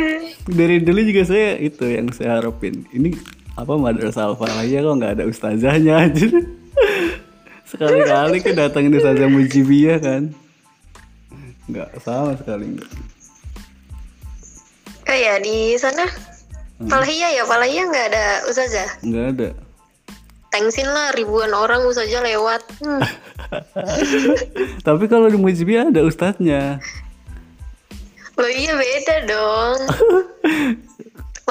[0.58, 2.86] dari dulu juga saya itu yang saya harapin.
[2.94, 3.14] Ini
[3.58, 6.26] apa madrasah aja kok nggak ada ustazahnya aja
[7.70, 10.34] sekali-kali kan datangin ustazah mujibiyah kan.
[11.70, 12.90] Nggak sama sekali nggak.
[15.10, 16.06] Oh ya di sana?
[16.90, 17.46] Palahia ya?
[17.46, 18.88] Palahia nggak ada ustazah?
[19.06, 19.48] Nggak ada.
[20.50, 22.62] Tengsin lah ribuan orang ustazah lewat.
[22.82, 23.02] Hmm.
[24.86, 26.82] tapi kalau di mujibiyah ada ustadznya
[28.40, 29.78] Loh iya beda dong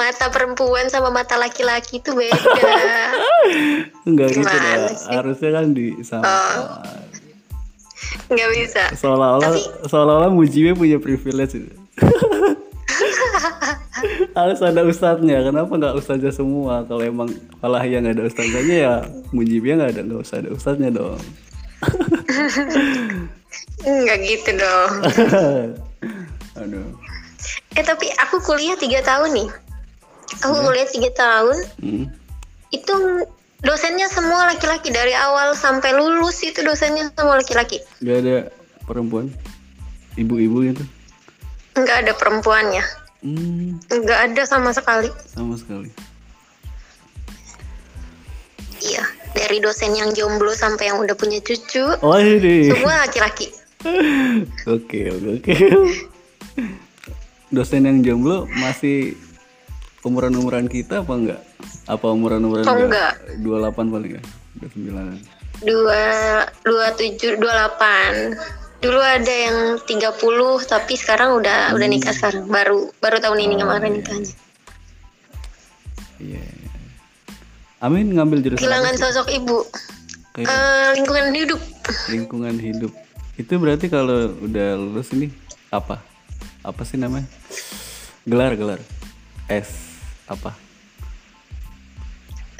[0.00, 2.40] mata perempuan sama mata laki-laki itu beda.
[4.08, 4.88] Enggak gitu dah.
[5.12, 6.24] Harusnya kan di sama.
[8.32, 8.82] Nggak bisa.
[8.96, 11.74] Seolah-olah Tapi- seolah-olah Mujibe punya privilege itu.
[14.38, 15.44] Harus ada ustadznya.
[15.44, 16.80] Kenapa nggak ustadznya semua?
[16.88, 17.28] Kalau emang
[17.60, 18.94] falah yang nggak ada ustadznya ya
[19.36, 21.20] Mujibe nggak ada nggak usah ada ustadznya dong.
[23.84, 24.92] Nggak gitu dong.
[26.58, 26.90] Aduh.
[27.78, 29.48] Eh tapi aku kuliah tiga tahun nih.
[30.42, 31.56] Aku kuliah tiga tahun.
[31.78, 32.04] Hmm.
[32.74, 32.94] Itu
[33.60, 37.78] dosennya semua laki-laki dari awal sampai lulus itu dosennya semua laki-laki.
[38.02, 38.36] Gak ada
[38.86, 39.30] perempuan,
[40.16, 40.82] ibu-ibu gitu.
[41.78, 42.82] Nggak ada perempuannya.
[43.20, 45.12] Hmm, Nggak ada sama sekali.
[45.30, 45.92] sama sekali.
[48.80, 49.04] Iya.
[49.30, 51.84] Dari dosen yang jomblo sampai yang udah punya cucu.
[52.02, 52.66] Oh ini.
[52.66, 53.52] Semua laki-laki.
[54.68, 55.52] Oke oke oke.
[57.50, 59.18] Dosen yang jomblo masih
[60.00, 61.40] umuran umuran kita apa enggak?
[61.84, 63.12] Apa umuran umuran Oh, enggak.
[63.42, 64.22] Dua delapan paling ya?
[64.54, 65.04] Dua sembilan.
[65.60, 66.02] Dua,
[66.62, 68.32] dua tujuh, dua delapan.
[68.80, 70.16] Dulu ada yang 30
[70.64, 72.48] tapi sekarang udah udah nikah sekarang.
[72.48, 74.32] Baru baru tahun ini kemarin nikahnya.
[76.16, 76.40] Iya.
[77.80, 79.64] Amin ngambil jurusan Kehilangan sosok ibu.
[80.32, 81.60] Kayak Eh, lingkungan hidup.
[82.08, 82.92] lingkungan hidup.
[83.36, 85.28] Itu berarti kalau udah lulus ini
[85.68, 86.00] apa?
[86.60, 87.26] Apa sih namanya?
[88.28, 88.80] Gelar gelar.
[89.48, 89.96] S
[90.28, 90.54] apa?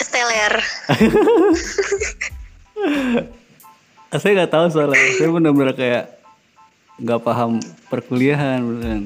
[0.00, 0.54] Steller.
[4.20, 6.18] saya nggak tahu soalnya saya benar-benar kayak
[6.98, 9.04] nggak paham perkuliahan beneran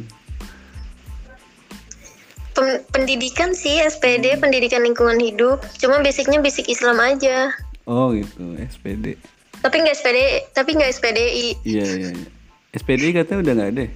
[2.94, 5.60] pendidikan sih SPD, pendidikan lingkungan hidup.
[5.76, 7.50] Cuma basicnya basic Islam aja.
[7.84, 9.20] oh gitu SPD
[9.60, 10.18] Tapi nggak SPD,
[10.56, 11.48] tapi nggak SPDI.
[11.68, 12.28] iya iya, iya.
[12.72, 13.90] SPD katanya udah nggak ada ya?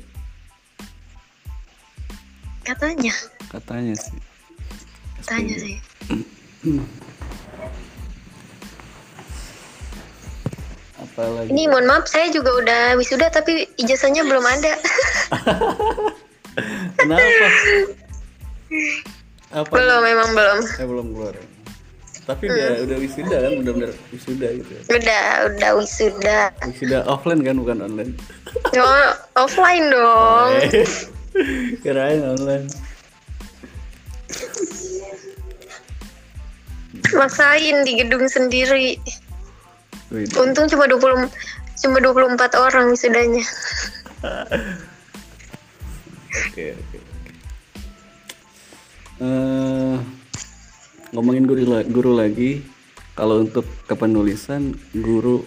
[2.68, 3.14] Katanya,
[3.48, 4.18] katanya sih
[5.18, 5.76] katanya sih.
[10.98, 14.72] apalagi Ini mohon maaf, saya juga udah wisuda tapi ijazahnya belum ada.
[16.98, 17.46] kenapa
[19.48, 20.58] apa belum, memang belum.
[20.66, 21.46] saya belum keluar ya?
[22.28, 26.38] tapi udah udah wisuda kan udah bener wisuda gitu ya Udah, udah wisuda.
[26.68, 28.12] wisuda offline kan bukan online
[28.76, 30.50] Oh, offline dong.
[31.82, 32.66] Kirain online
[37.08, 39.00] Maksain di gedung sendiri.
[40.12, 41.28] Wih, Untung cuma 20
[41.78, 43.44] cuma 24 orang wisudanya.
[46.28, 46.98] Oke oke.
[49.18, 49.96] Eh,
[51.16, 52.62] ngomongin guru guru lagi,
[53.16, 55.42] kalau untuk kepenulisan guru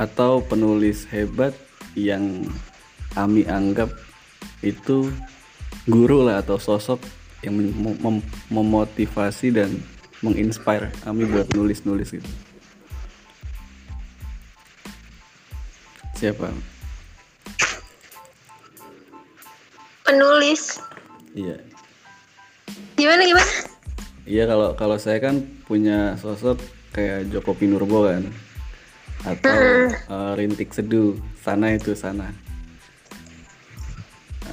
[0.00, 1.52] atau penulis hebat
[1.98, 2.46] yang
[3.18, 3.90] Ami anggap
[4.60, 5.08] itu
[5.88, 7.00] guru lah atau sosok
[7.40, 9.72] yang mem- mem- memotivasi dan
[10.20, 12.30] menginspire Ami buat nulis-nulis gitu.
[16.20, 16.52] Siapa?
[20.04, 20.76] Penulis.
[21.32, 21.56] Iya.
[23.00, 23.52] Gimana gimana?
[24.28, 26.60] Iya kalau kalau saya kan punya sosok
[26.92, 28.28] kayak Joko Pinurbo kan
[29.24, 32.28] atau eh, Rintik Seduh sana itu sana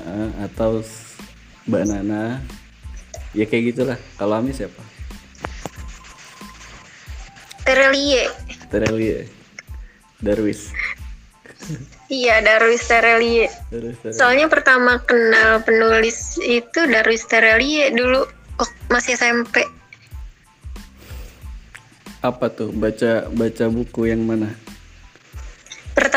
[0.07, 0.79] Eh, atau
[1.67, 2.39] Mbak Nana
[3.35, 4.79] ya kayak gitulah kalau Ami siapa
[7.67, 8.31] Terelie.
[8.71, 9.27] Terelie
[10.23, 10.71] Darwis
[12.07, 13.51] Iya, Darwis Terelie.
[13.67, 14.15] Darwis Terelie.
[14.15, 18.23] Soalnya pertama kenal penulis itu Darwis Terelie dulu
[18.55, 19.67] waktu masih SMP.
[22.17, 24.49] apa tuh baca baca buku yang mana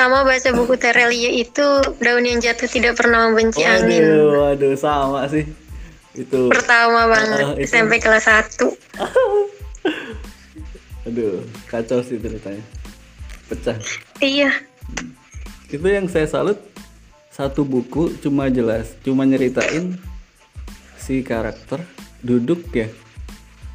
[0.01, 1.67] Pertama baca buku Terelie itu
[2.01, 4.01] daun yang jatuh tidak pernah membenci angin.
[4.01, 5.45] waduh waduh sama sih
[6.17, 7.69] itu Pertama banget itu.
[7.69, 8.65] SMP kelas 1.
[11.05, 12.65] aduh kacau sih ceritanya
[13.45, 13.77] pecah
[14.25, 14.49] Iya.
[15.69, 16.57] itu yang saya salut
[17.29, 20.01] satu buku cuma jelas cuma nyeritain
[20.97, 21.85] si karakter
[22.25, 22.89] duduk ya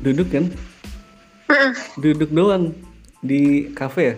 [0.01, 0.49] duduk kan
[1.53, 1.69] Mm-mm.
[2.01, 2.73] duduk doang
[3.21, 4.17] di kafe ya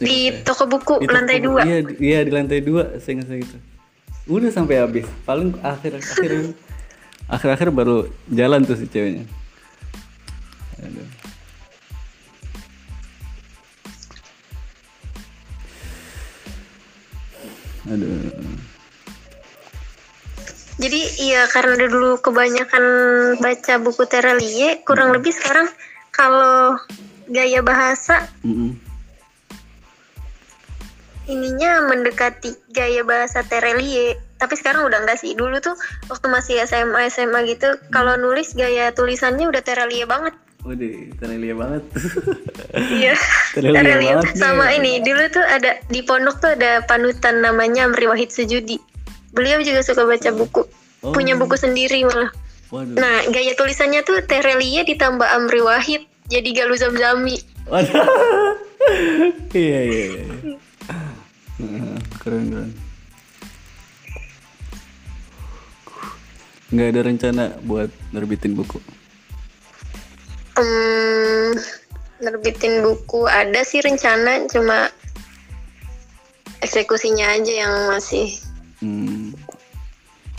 [0.00, 0.42] Di saya.
[0.42, 1.46] toko buku Di toko lantai buku.
[1.46, 1.60] dua.
[1.62, 3.56] iya di- iya di lantai dua saya gitu
[4.26, 6.54] udah sampai habis paling akhir akhir
[7.26, 9.26] akhir akhir baru jalan tuh si ceweknya
[10.80, 11.08] Aduh.
[17.88, 18.32] Aduh.
[20.80, 22.84] Jadi iya karena dulu kebanyakan
[23.36, 25.68] baca buku Terelie, kurang lebih sekarang
[26.10, 26.80] kalau
[27.28, 28.72] gaya bahasa Mm-mm.
[31.30, 34.18] Ininya mendekati gaya bahasa Terelie.
[34.36, 38.90] tapi sekarang udah enggak sih dulu tuh waktu masih SMA SMA gitu kalau nulis gaya
[38.90, 41.82] tulisannya udah Terelie banget Waduh, Terelia banget.
[42.90, 43.14] iya
[43.50, 48.04] Terelia Terelie banget sama ini dulu tuh ada di pondok tuh ada panutan namanya Amri
[48.04, 48.76] Wahid Sujudi
[49.30, 50.64] beliau juga suka baca buku
[51.00, 51.16] Oh.
[51.16, 52.28] punya buku sendiri malah
[52.68, 52.92] Waduh.
[52.92, 57.88] nah gaya tulisannya tuh Terelie ditambah Amri Wahid jadi Galuh Zamzami Waduh.
[59.56, 60.24] iya, iya, iya.
[61.60, 62.70] Nah, keren, keren.
[66.70, 68.78] Nggak ada rencana buat nerbitin buku.
[70.54, 71.50] Hmm,
[72.22, 74.92] nerbitin buku ada sih rencana cuma
[76.60, 78.28] eksekusinya aja yang masih
[78.80, 79.32] Hmm.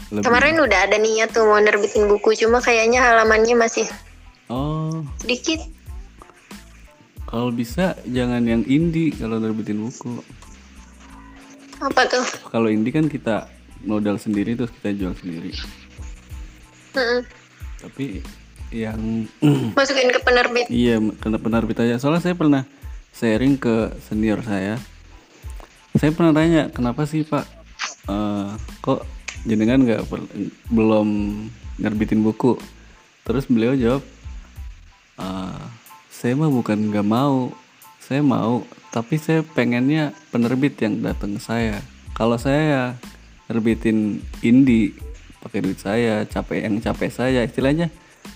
[0.10, 3.86] Lebih- kemarin udah ada niat tuh mau nerbitin buku cuma kayaknya halamannya masih
[4.50, 5.62] Oh, sedikit
[7.26, 10.20] kalau bisa jangan yang indie kalau nerbitin buku.
[11.82, 13.50] Apa tuh Kalau indie kan kita
[13.82, 15.52] modal sendiri terus kita jual sendiri.
[16.94, 17.22] Mm-mm.
[17.82, 18.22] Tapi
[18.72, 19.28] yang
[19.78, 21.98] masukin ke penerbit Iya, karena penerbit aja.
[21.98, 22.63] Soalnya saya pernah
[23.12, 24.80] sharing ke senior saya.
[26.00, 27.46] Saya pernah tanya, kenapa sih Pak,
[28.08, 29.04] eh, kok
[29.44, 30.08] jenengan nggak
[30.72, 31.08] belum
[31.82, 32.56] nerbitin buku?
[33.28, 34.04] Terus beliau jawab,
[35.20, 35.63] "Eh,
[36.10, 37.52] saya mah bukan nggak mau,
[38.00, 41.80] saya mau, tapi saya pengennya penerbit yang datang ke saya.
[42.12, 42.84] Kalau saya ya
[43.48, 44.96] nerbitin indie,
[45.40, 47.88] pakai duit saya, capek yang capek saya, istilahnya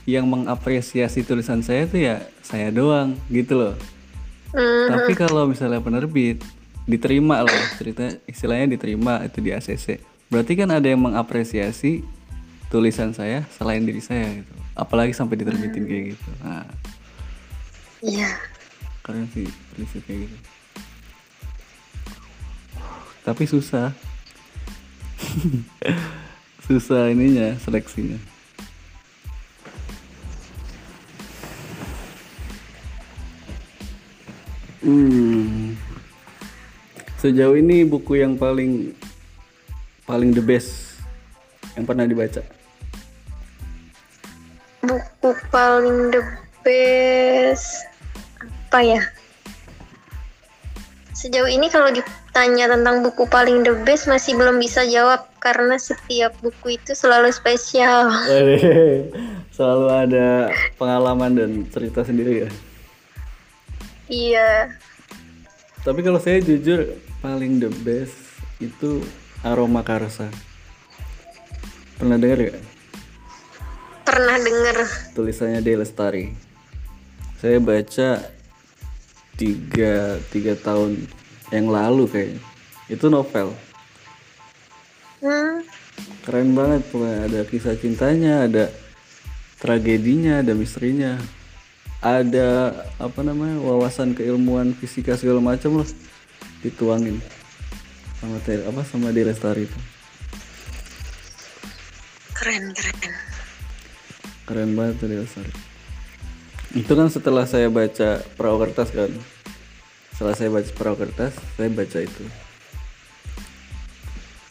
[0.08, 3.76] yang mengapresiasi tulisan saya itu ya saya doang gitu loh.
[4.56, 6.40] Hmm, Tapi kalau misalnya penerbit
[6.88, 10.00] diterima lah cerita istilahnya diterima itu di ACC.
[10.32, 12.02] Berarti kan ada yang mengapresiasi
[12.72, 14.54] tulisan saya selain diri saya gitu.
[14.74, 16.30] Apalagi sampai diterbitin kayak gitu.
[16.42, 16.66] Nah,
[18.06, 18.55] iya
[19.06, 20.34] keren sih prinsip gitu.
[23.22, 23.94] Tapi susah.
[26.66, 28.18] susah ininya seleksinya.
[34.82, 35.78] Hmm.
[37.22, 38.94] Sejauh ini buku yang paling
[40.10, 40.98] paling the best
[41.78, 42.42] yang pernah dibaca.
[44.86, 46.22] buku paling the
[46.62, 47.90] best
[48.76, 49.00] apa ya
[51.16, 56.36] sejauh ini kalau ditanya tentang buku paling the best masih belum bisa jawab karena setiap
[56.44, 58.12] buku itu selalu spesial
[59.56, 62.50] Selalu ada pengalaman dan cerita sendiri ya.
[64.12, 64.52] iya
[65.88, 68.20] Tapi kalau saya jujur paling the best
[68.60, 69.00] itu
[69.48, 70.28] aroma karsa.
[71.96, 72.60] Pernah dengar gak?
[74.04, 74.78] pernah denger
[75.16, 76.36] Tulisannya Day Lestari.
[77.40, 78.35] Saya baca
[79.36, 81.08] tiga, tiga tahun
[81.52, 82.42] yang lalu kayaknya.
[82.88, 83.54] Itu novel.
[85.22, 85.64] hmm,
[86.26, 87.20] Keren banget pokoknya.
[87.30, 88.70] Ada kisah cintanya, ada
[89.60, 91.18] tragedinya, ada misterinya.
[92.02, 92.70] Ada
[93.02, 95.90] apa namanya wawasan keilmuan fisika segala macam lah
[96.62, 97.18] dituangin
[98.22, 99.80] sama Tel- apa sama Day Lestari itu.
[102.36, 102.98] keren keren
[104.46, 105.50] Keren banget tuh Day Lestari.
[106.76, 109.08] Itu kan setelah saya baca perahu kertas kan.
[110.12, 112.24] Setelah saya baca perahu kertas, saya baca itu.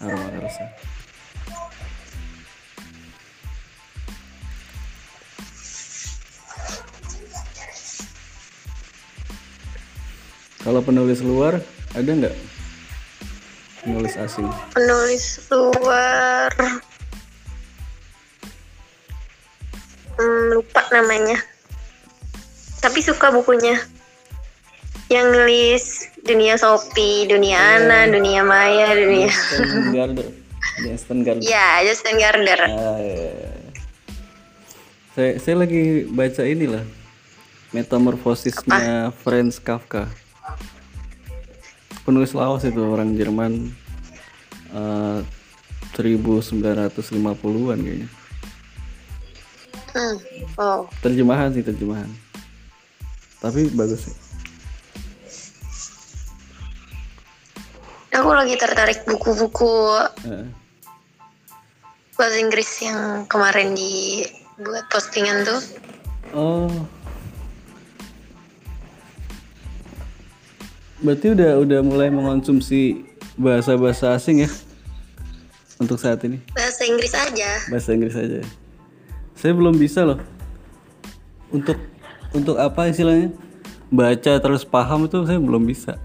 [0.01, 0.65] Aroma Karsa.
[10.65, 11.61] Kalau penulis luar
[11.93, 12.37] ada nggak?
[13.85, 14.49] Penulis asing.
[14.73, 16.49] penulis luar
[20.17, 21.37] hmm, lupa namanya
[22.85, 23.81] tapi suka bukunya
[25.09, 30.29] yang nulis dunia Sophie, dunia Ana, dunia Maya, dunia Justin Gardner.
[30.85, 31.49] Justin Gardner.
[31.49, 33.53] ya Justin Gardner Ah, iya, iya.
[35.17, 36.85] Saya saya lagi baca inilah
[37.73, 40.07] Metamorfosisnya Franz Kafka.
[42.05, 43.73] Penulis Laos itu orang Jerman
[44.77, 45.21] eh,
[45.97, 48.09] 1950-an kayaknya.
[49.95, 50.17] Hmm.
[50.59, 52.24] oh Terjemahan sih terjemahan.
[53.45, 54.17] Tapi bagus sih.
[58.15, 60.47] aku lagi tertarik buku-buku Eh,
[62.17, 65.61] bahasa Inggris yang kemarin dibuat postingan tuh
[66.33, 66.67] Oh.
[70.99, 73.05] Berarti udah udah mulai mengonsumsi
[73.37, 74.51] bahasa-bahasa asing ya
[75.77, 76.41] untuk saat ini.
[76.57, 78.41] bahasa Inggris aja Bahasa Inggris aja.
[78.41, 78.47] ya?
[79.37, 80.19] Saya belum bisa loh.
[81.53, 81.77] Untuk
[82.35, 83.31] untuk apa istilahnya?
[83.95, 85.97] Baca terus paham itu saya belum bisa.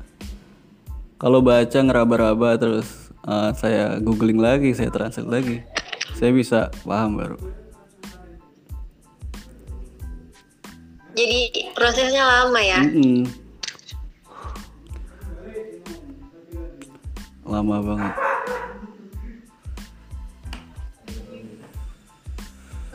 [1.20, 5.58] Kalau baca ngeraba-raba terus eh, saya googling lagi saya translate lagi
[6.16, 7.40] saya bisa paham baru
[11.20, 12.80] Jadi prosesnya lama ya.
[12.80, 13.28] Mm-mm.
[17.50, 18.14] lama banget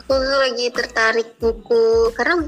[0.05, 2.45] Aku lagi tertarik buku karena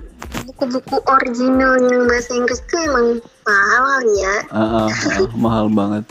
[0.48, 3.08] buku-buku original yang bahasa Inggris tuh emang
[3.44, 4.36] mahal kali ya.
[4.50, 6.08] Ah, ah, ah, mahal banget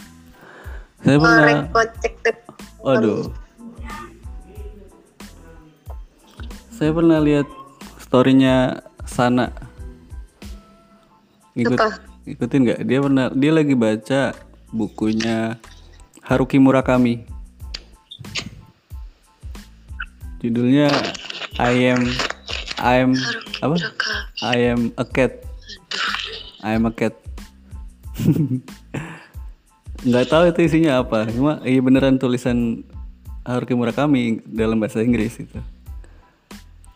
[1.06, 2.36] saya pernah kocek tuh.
[2.82, 3.30] Waduh.
[6.74, 7.46] Saya pernah lihat
[8.02, 9.54] storynya Sana.
[11.54, 12.02] Ikut, Apa?
[12.26, 12.80] ikutin nggak?
[12.82, 14.34] Dia pernah dia lagi baca
[14.74, 15.62] bukunya
[16.26, 17.22] Haruki Murakami.
[20.42, 20.90] Judulnya
[21.62, 22.02] I am
[22.82, 23.14] I am
[23.62, 23.78] apa?
[24.46, 25.42] I am a cat.
[26.62, 27.14] I am a cat.
[30.06, 32.84] nggak tahu itu isinya apa cuma iya beneran tulisan
[33.42, 35.58] Haruki Murakami dalam bahasa Inggris itu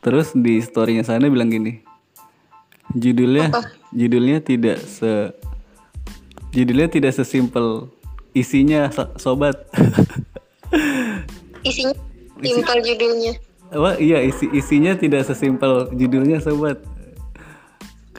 [0.04, 1.80] terus di storynya sana bilang gini
[2.92, 3.50] judulnya
[3.90, 5.32] judulnya tidak se
[6.52, 7.88] judulnya tidak sesimpel
[8.36, 9.56] isinya so- sobat
[11.60, 11.92] Isinya
[12.40, 13.32] simpel judulnya.
[13.70, 16.82] Wah iya isi isinya tidak sesimpel judulnya sobat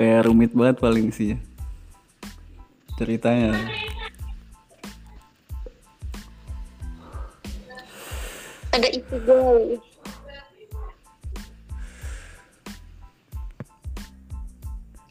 [0.01, 1.37] kayak rumit banget paling isinya
[2.97, 3.53] ceritanya
[8.71, 9.75] Ada ikigai.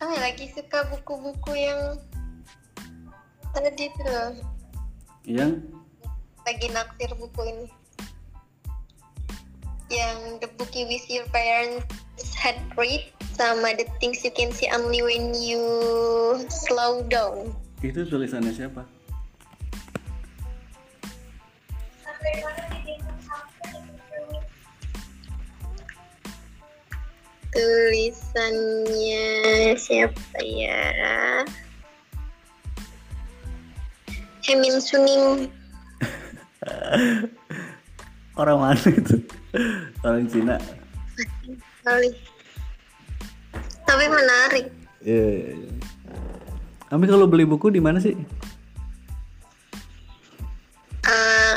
[0.01, 2.01] Ah, lagi suka buku-buku yang
[3.53, 4.33] tadi tuh loh.
[5.29, 5.61] yang
[6.49, 7.69] Lagi naksir buku ini.
[9.93, 11.85] Yang The Book You Wish Your Parents
[12.33, 15.65] Had Read sama The Things You Can See Only When You
[16.53, 17.57] Slow Down.
[17.81, 18.85] itu tulisannya siapa
[27.51, 29.27] Tulisannya
[29.75, 30.79] siapa ya?
[34.45, 35.49] Hemin Sunim.
[38.41, 39.25] orang mana itu
[40.05, 40.61] orang Cina
[41.83, 42.13] kali.
[43.91, 44.67] Tapi menarik.
[45.03, 45.71] Iya, iya, iya.
[46.87, 48.15] Tapi kalau beli buku di mana sih?
[51.11, 51.57] Eh,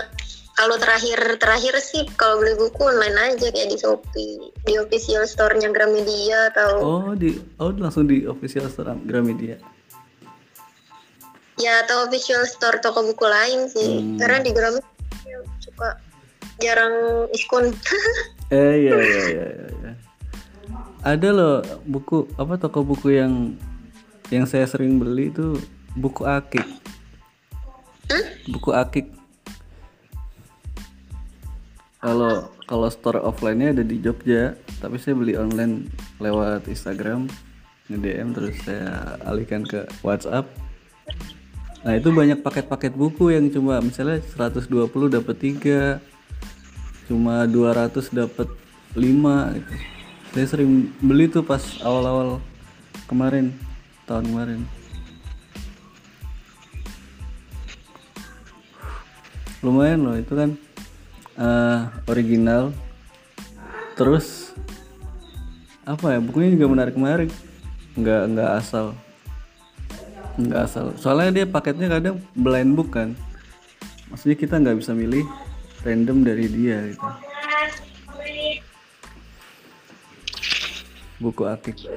[0.58, 5.70] kalau terakhir terakhir sih kalau beli buku online aja kayak di Shopee, di official store-nya
[5.70, 9.58] Gramedia atau Oh di, oh langsung di official store Gramedia.
[11.54, 14.02] ya atau official store toko buku lain sih.
[14.02, 14.18] Hmm.
[14.18, 16.02] Karena di Gramedia suka
[16.58, 17.70] jarang diskon.
[18.50, 19.26] Eh iya iya iya.
[19.30, 19.92] iya, iya.
[21.04, 23.60] Ada loh buku apa toko buku yang
[24.32, 25.60] yang saya sering beli itu
[26.00, 26.64] buku akik.
[28.48, 29.12] Buku akik.
[32.00, 35.92] Kalau kalau store offline-nya ada di Jogja, tapi saya beli online
[36.24, 37.28] lewat Instagram,
[37.92, 40.48] nge-DM terus saya alihkan ke WhatsApp.
[41.84, 46.00] Nah, itu banyak paket-paket buku yang cuma misalnya 120 dapat 3,
[47.12, 48.48] cuma 200 dapat
[48.96, 49.74] 5 gitu.
[50.34, 52.42] Saya sering beli tuh pas awal-awal
[53.06, 53.54] kemarin,
[54.10, 54.62] tahun kemarin.
[59.62, 60.58] Lumayan loh itu kan
[61.38, 61.80] eh,
[62.10, 62.74] original.
[63.94, 64.58] Terus
[65.86, 67.30] apa ya bukunya juga menarik-menarik,
[67.94, 68.98] nggak nggak asal,
[70.42, 70.98] nggak asal.
[70.98, 73.14] Soalnya dia paketnya kadang blind book kan,
[74.10, 75.30] maksudnya kita nggak bisa milih
[75.86, 77.06] random dari dia gitu.
[81.24, 81.88] Buku akik.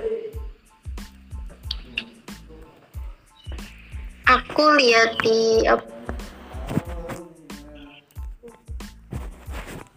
[4.26, 5.66] Aku lihat di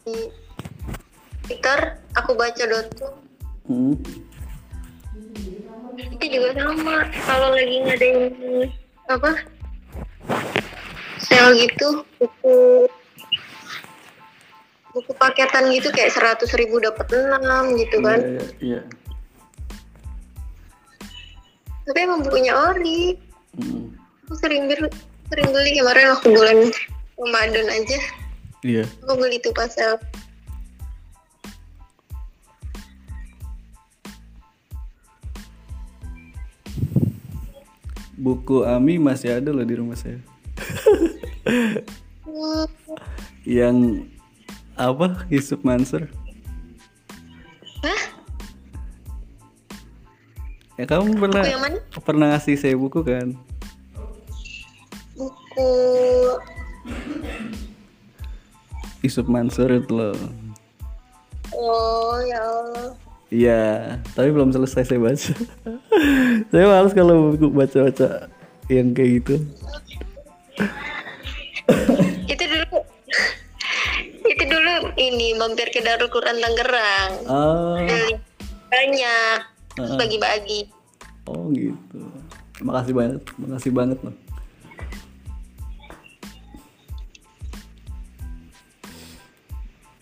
[0.02, 0.18] di
[1.46, 1.80] Twitter,
[2.18, 2.64] aku baca
[2.98, 3.14] .com
[3.70, 3.94] Hmm.
[6.10, 8.34] itu juga sama kalau lagi ngadain
[9.06, 9.46] apa
[11.22, 12.90] sale gitu buku
[14.90, 18.82] buku paketan gitu kayak seratus ribu dapat enam gitu kan Iya, iya.
[21.90, 23.18] Tapi emang bukunya ori
[23.58, 23.90] Hmm.
[24.30, 24.86] aku sering beli
[25.28, 26.58] sering beli kemarin waktu bulan
[27.18, 27.98] Ramadan aja
[28.62, 28.86] Iya.
[29.02, 29.98] aku beli tuh pas sale
[38.20, 40.20] Buku Ami masih ada loh di rumah saya.
[42.28, 42.68] Hmm,
[43.48, 43.78] Yang
[44.76, 45.24] apa?
[45.32, 46.12] Yusuf Mansur.
[50.80, 51.78] Ya kamu pernah Buku yang mana?
[52.08, 53.36] pernah ngasih saya buku kan?
[55.20, 55.72] buku
[59.04, 60.16] Yusuf Mansur itu loh.
[61.52, 62.90] Oh ya Allah.
[63.28, 63.64] Iya,
[64.16, 65.36] tapi belum selesai saya baca.
[66.56, 68.32] saya males kalau buku baca-baca
[68.72, 69.36] yang kayak gitu.
[72.32, 72.80] itu dulu
[74.32, 77.12] itu dulu ini mampir ke Darul Quran Tangerang.
[77.28, 77.76] Oh,
[78.72, 80.70] banyak terus bagi-bagi.
[81.30, 82.00] oh gitu.
[82.64, 84.16] Makasih banget, makasih banget loh.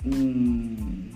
[0.07, 1.11] Hmm.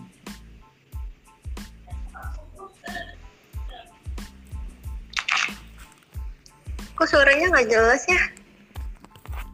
[7.00, 8.22] Kok suaranya nggak jelas ya?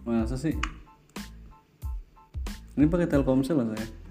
[0.04, 0.58] Masa sih?
[2.76, 4.07] Ini pakai Telkomsel loh saya.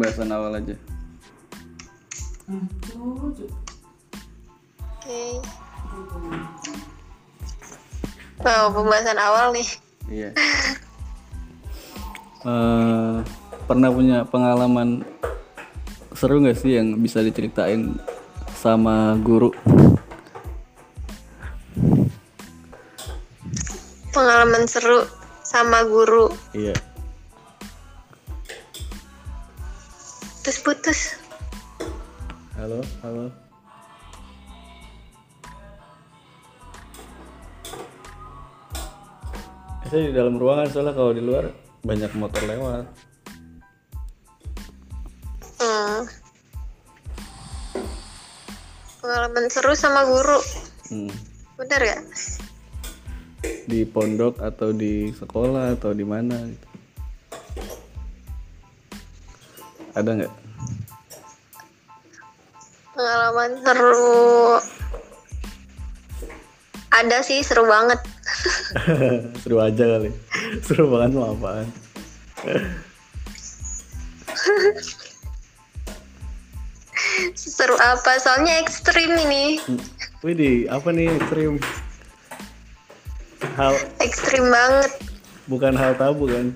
[0.00, 0.76] Pembahasan awal aja.
[4.80, 5.20] Oke.
[8.40, 9.68] Oh, pembahasan awal nih.
[10.08, 10.30] Iya.
[12.48, 13.14] Eh,
[13.68, 15.04] pernah punya pengalaman
[16.16, 18.00] seru nggak sih yang bisa diceritain
[18.56, 19.52] sama guru?
[24.16, 25.04] Pengalaman seru
[25.44, 26.32] sama guru.
[26.56, 26.72] Iya.
[39.90, 41.50] Saya di dalam ruangan soalnya kalau di luar
[41.82, 42.86] banyak motor lewat.
[45.58, 46.06] Hmm.
[49.02, 50.38] Pengalaman seru sama guru.
[50.94, 51.10] Hmm.
[51.58, 52.00] Bener gak?
[53.66, 56.66] Di pondok atau di sekolah atau di mana gitu.
[59.98, 60.34] Ada nggak?
[62.94, 64.62] Pengalaman seru.
[66.94, 67.98] Ada sih seru banget.
[69.42, 70.10] Seru aja kali.
[70.62, 71.66] Seru banget mau apaan?
[77.36, 78.16] Seru apa?
[78.20, 79.60] Soalnya ekstrim ini.
[80.24, 81.56] Wih di apa nih ekstrim?
[83.56, 84.92] Hal Ekstrim banget.
[85.48, 86.54] bukan hal tabu kan?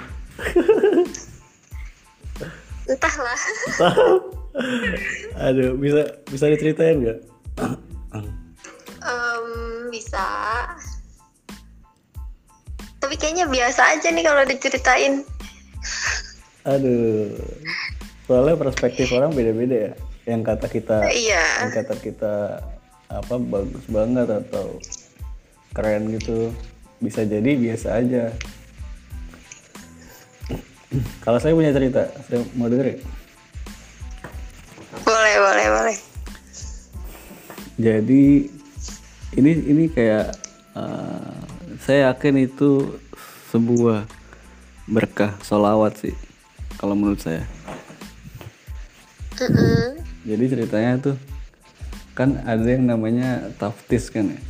[2.87, 3.41] Entahlah.
[5.41, 7.19] Aduh, bisa bisa diceritain nggak?
[13.05, 15.29] Tapi kayaknya biasa aja nih kalau diceritain.
[16.65, 17.37] Aduh,
[18.25, 19.95] soalnya perspektif orang beda-beda ya.
[20.25, 21.69] Yang kata kita, Iya.
[21.69, 22.65] yang kata kita
[23.13, 24.81] apa bagus banget atau
[25.77, 26.49] keren gitu,
[27.05, 28.33] bisa jadi biasa aja.
[31.21, 32.99] Kalau saya punya cerita, saya mau denger ya?
[35.05, 35.97] Boleh, boleh, boleh.
[37.77, 38.49] Jadi
[39.37, 40.41] ini ini kayak
[40.73, 41.54] eh,
[41.85, 42.97] saya yakin itu
[43.53, 44.09] sebuah
[44.89, 46.17] berkah solawat sih
[46.81, 47.45] kalau menurut saya.
[49.37, 50.01] Mm-mm.
[50.25, 51.17] Jadi ceritanya tuh
[52.17, 54.41] kan ada yang namanya taftis kan ya.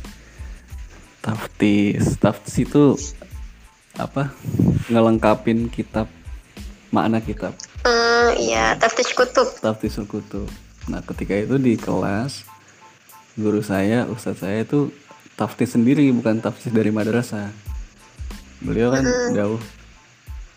[1.19, 2.95] Taftis, taftis itu
[3.99, 4.31] apa?
[4.87, 6.07] Ngelengkapin kitab
[6.95, 7.51] makna kitab.
[7.83, 9.51] Hmm, iya, taftish kutub.
[9.59, 10.47] Taftisul Kutub.
[10.87, 12.47] Nah, ketika itu di kelas
[13.35, 14.93] guru saya, ustadz saya itu
[15.35, 17.51] taftis sendiri bukan taftis dari madrasah.
[18.63, 19.03] Beliau kan
[19.35, 19.61] jauh.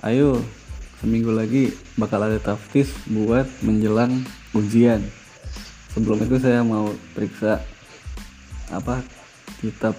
[0.06, 0.38] Ayo,
[1.02, 4.22] seminggu lagi bakal ada taftis buat menjelang
[4.54, 5.02] ujian.
[5.92, 7.58] Sebelum itu saya mau periksa
[8.70, 9.02] apa
[9.58, 9.98] kitab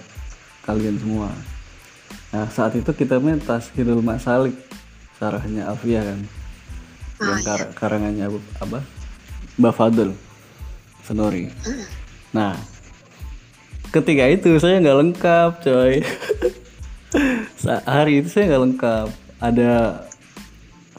[0.64, 1.28] kalian semua.
[2.30, 4.54] Nah, saat itu kitabnya Tashkilul Masalik,
[5.20, 6.20] sarahnya Alfiah kan
[7.20, 8.80] yang kar- karangannya Abu- apa
[9.60, 10.10] Mbak Fadl
[11.04, 11.52] Senori
[12.32, 12.56] nah
[13.90, 15.94] ketika itu saya nggak lengkap coy.
[17.86, 19.08] Hari itu saya nggak lengkap.
[19.42, 19.72] Ada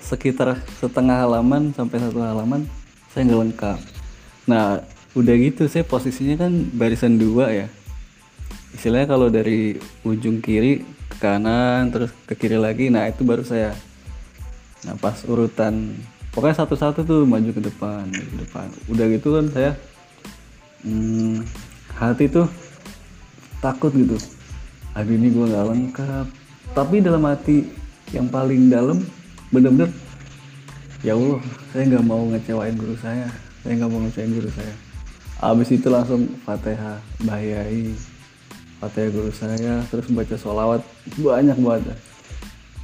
[0.02, 2.68] sekitar setengah halaman sampai satu halaman
[3.16, 3.80] saya nggak lengkap.
[4.52, 4.84] Nah
[5.16, 7.68] udah gitu saya posisinya kan barisan dua ya.
[8.76, 13.72] Istilahnya kalau dari ujung kiri ke kanan terus ke kiri lagi nah itu baru saya.
[14.84, 15.96] Nah pas urutan
[16.36, 18.68] pokoknya satu-satu tuh maju ke depan, ke depan.
[18.92, 19.72] Udah gitu kan saya
[20.84, 21.46] hmm,
[21.96, 22.48] hati tuh
[23.64, 24.18] takut gitu.
[24.98, 26.28] Aduh ini gue nggak lengkap.
[26.72, 27.68] tapi dalam hati
[28.16, 29.04] yang paling dalam
[29.52, 29.92] bener-bener
[31.04, 31.44] ya Allah
[31.76, 33.28] saya nggak mau ngecewain guru saya.
[33.64, 34.74] Saya nggak mau ngecewain guru saya.
[35.42, 37.92] Abis itu langsung fatihah bayai
[38.84, 40.82] fatihah guru saya terus baca sholawat.
[41.16, 41.98] Banyak banget.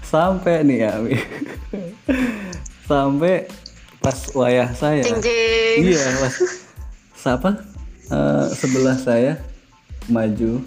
[0.06, 0.92] Sampai nih ya
[2.90, 3.48] sampai
[4.00, 5.04] pas wayah saya.
[5.80, 6.36] Iya pas
[7.18, 7.52] siapa
[8.08, 9.36] Eh, sebelah saya
[10.12, 10.64] maju.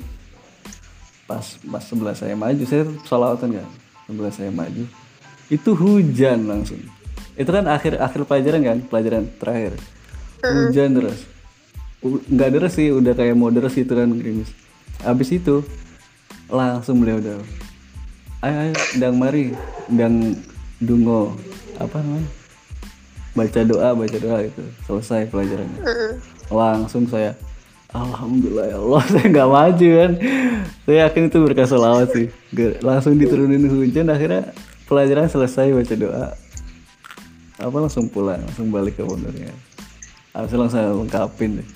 [1.28, 3.68] Pas pas sebelah saya maju saya sholawatan kan?
[4.06, 4.84] Sebelah saya maju.
[5.50, 6.80] Itu hujan langsung.
[7.34, 8.78] Itu kan akhir akhir pelajaran kan?
[8.86, 9.76] Pelajaran terakhir.
[10.40, 11.20] Hujan deras.
[12.04, 14.48] Nggak deras sih udah kayak mau deras gitu kan gerimis
[15.04, 15.64] habis itu
[16.50, 17.40] langsung beliau udah
[18.44, 19.52] ayo ayo dang mari
[19.88, 20.36] dang
[20.80, 21.36] dungo.
[21.80, 22.28] Apa namanya?
[23.32, 25.80] Baca doa baca doa itu selesai pelajarannya.
[25.80, 26.12] Mm-mm.
[26.50, 27.36] langsung saya
[27.90, 30.12] Alhamdulillah ya Allah saya nggak maju kan.
[30.86, 32.26] Saya yakin itu berkah selawat sih.
[32.82, 34.54] Langsung diturunin hujan akhirnya
[34.86, 36.26] pelajaran selesai baca doa.
[37.60, 39.50] Apa langsung pulang langsung balik ke pondoknya.
[40.30, 41.68] Itu langsung lengkapin deh.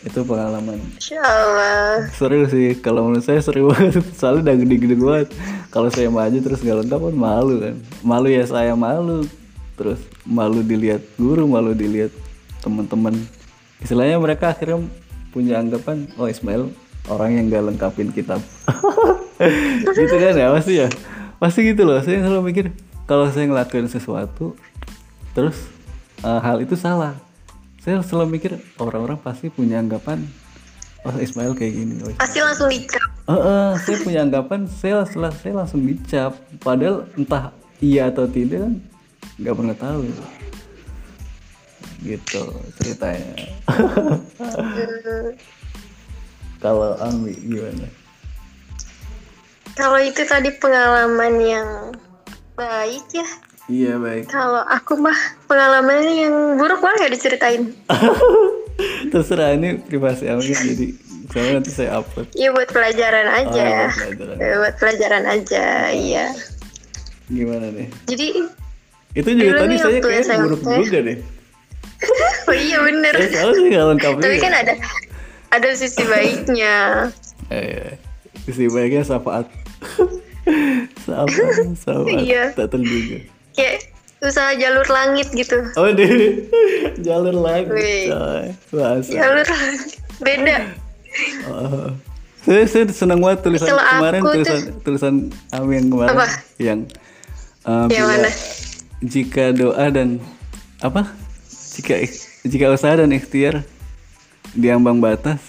[0.00, 0.80] Itu pengalaman.
[0.96, 2.08] Insya Allah.
[2.16, 4.00] seru sih kalau menurut saya seru banget.
[4.18, 5.28] Soalnya udah gede-gede banget.
[5.68, 7.76] Kalau saya maju terus nggak lengkap kan malu kan.
[8.00, 9.28] Malu ya saya malu.
[9.76, 12.16] Terus malu dilihat guru malu dilihat
[12.64, 13.12] teman-teman.
[13.84, 14.88] Istilahnya mereka akhirnya
[15.30, 16.70] punya anggapan oh Ismail
[17.08, 18.42] orang yang nggak lengkapin kitab.
[19.96, 20.88] Gitu kan ya pasti ya.
[21.40, 21.96] Pasti gitu loh.
[22.04, 22.76] Saya selalu mikir
[23.08, 24.52] kalau saya ngelakuin sesuatu
[25.32, 25.56] terus
[26.20, 27.16] eh, hal itu salah.
[27.80, 30.28] Saya selalu mikir orang-orang pasti punya anggapan
[31.08, 31.94] oh Ismail kayak gini.
[32.04, 33.08] Oh, Pasti langsung dicap.
[33.24, 36.36] Eh, eh, saya punya anggapan saya setelah saya langsung dicap.
[36.60, 38.74] Padahal entah iya atau tidak kan
[39.40, 40.00] nggak pernah tahu
[42.00, 42.42] gitu
[42.80, 43.34] ceritanya
[46.64, 47.88] kalau Ami gimana
[49.78, 51.68] Kalau itu tadi pengalaman yang
[52.52, 53.28] baik ya.
[53.70, 55.16] iya baik Kalau aku mah
[55.48, 57.62] pengalamannya yang buruk banget gak diceritain.
[59.12, 60.86] terserah ini privasi Ami jadi
[61.30, 63.64] soalnya nanti saya upload Iya buat pelajaran oh, aja.
[63.64, 64.36] buat pelajaran.
[64.36, 66.26] Eh, buat pelajaran aja, iya.
[67.30, 68.26] gimana nih Jadi,
[69.14, 71.18] itu juga tadi saya kayak buruk juga deh
[72.50, 73.14] oh iya bener.
[73.14, 73.30] Eh,
[73.70, 74.42] nggak lengkap Tapi juga.
[74.42, 74.74] kan ada
[75.50, 77.08] ada sisi baiknya.
[77.48, 77.94] Eh,
[78.44, 79.46] isi baiknya syafaat.
[81.04, 82.20] syafaat, syafaat.
[82.20, 82.42] Iya.
[82.54, 83.18] Tak terduga.
[83.54, 83.74] Kayak
[84.20, 85.58] usaha jalur langit gitu.
[85.74, 86.10] Oh, deh.
[87.06, 87.70] Jalur lagi.
[87.70, 88.12] Wih.
[88.12, 88.46] coy.
[89.08, 89.96] Jalur langit.
[90.20, 90.56] Beda.
[91.48, 91.88] Oh.
[92.40, 95.14] Saya, saya senang banget tulisan Kalau aku kemarin tuh- tulisan tulisan
[95.50, 96.26] Ami yang kemarin Apa?
[96.56, 96.78] yang
[97.64, 98.30] uh, Yang bila- mana?
[99.00, 100.08] jika doa dan
[100.80, 101.02] apa
[101.76, 102.00] jika
[102.46, 103.64] jika usaha dan ikhtiar
[104.56, 105.40] diambang batas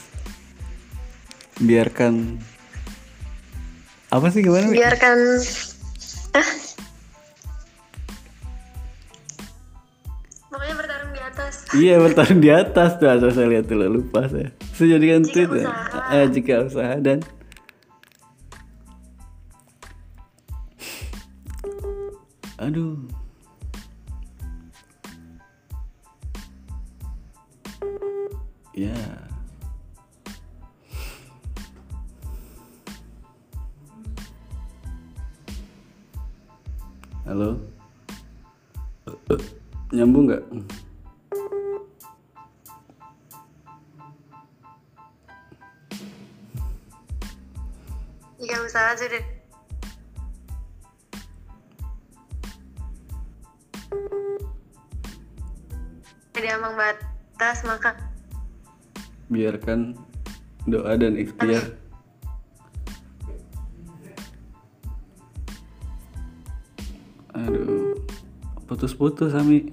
[1.61, 2.41] biarkan
[4.11, 4.67] apa sih gimana?
[4.67, 5.17] Biarkan
[6.35, 6.49] ah
[10.51, 11.53] Pokoknya bertarung di atas.
[11.71, 14.51] Iya bertahan di atas tuh asal saya lihat dulu lupa saya.
[14.75, 15.63] Saya jadikan Jika tweet ya.
[15.63, 15.99] usaha.
[16.11, 17.19] Eh, jika usaha dan
[22.61, 23.10] Aduh.
[28.71, 28.95] Ya.
[37.27, 37.59] Halo.
[39.91, 40.43] Nyambung nggak?
[48.39, 49.23] Jika usaha sudah
[56.41, 58.10] di ambang batas maka
[59.31, 59.95] biarkan
[60.67, 61.79] doa dan ikhtiar.
[67.31, 67.95] Aduh
[68.71, 69.71] putus-putus Ami.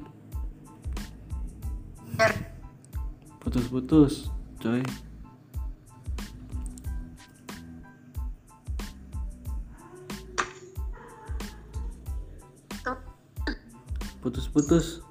[3.39, 4.83] Putus-putus coy.
[14.19, 15.08] Putus-putus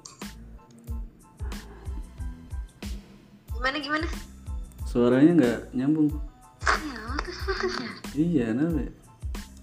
[4.98, 6.10] suaranya nggak nyambung
[6.58, 7.90] Ya, putus-putus ya.
[8.18, 8.90] iya kenapa ya?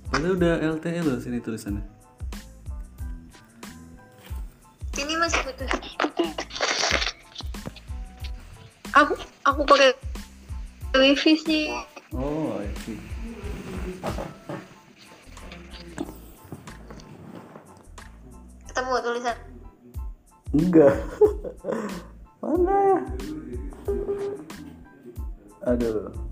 [0.07, 1.83] padahal udah LTE loh sini tulisannya
[4.95, 5.67] Ini masih putus.
[8.95, 9.11] Aku
[9.43, 9.91] aku pakai
[10.95, 11.67] wifi sih.
[12.15, 12.95] oh I see.
[18.65, 19.37] Ketemu tulisan.
[20.55, 20.95] Enggak.
[22.41, 22.99] Mana ya?
[25.65, 26.24] Aduh.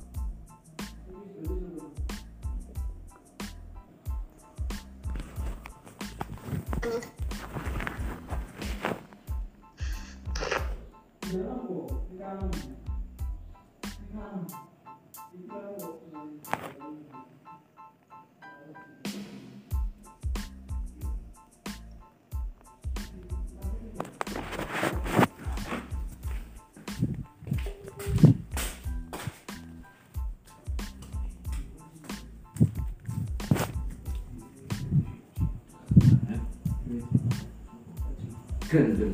[38.74, 39.08] 对对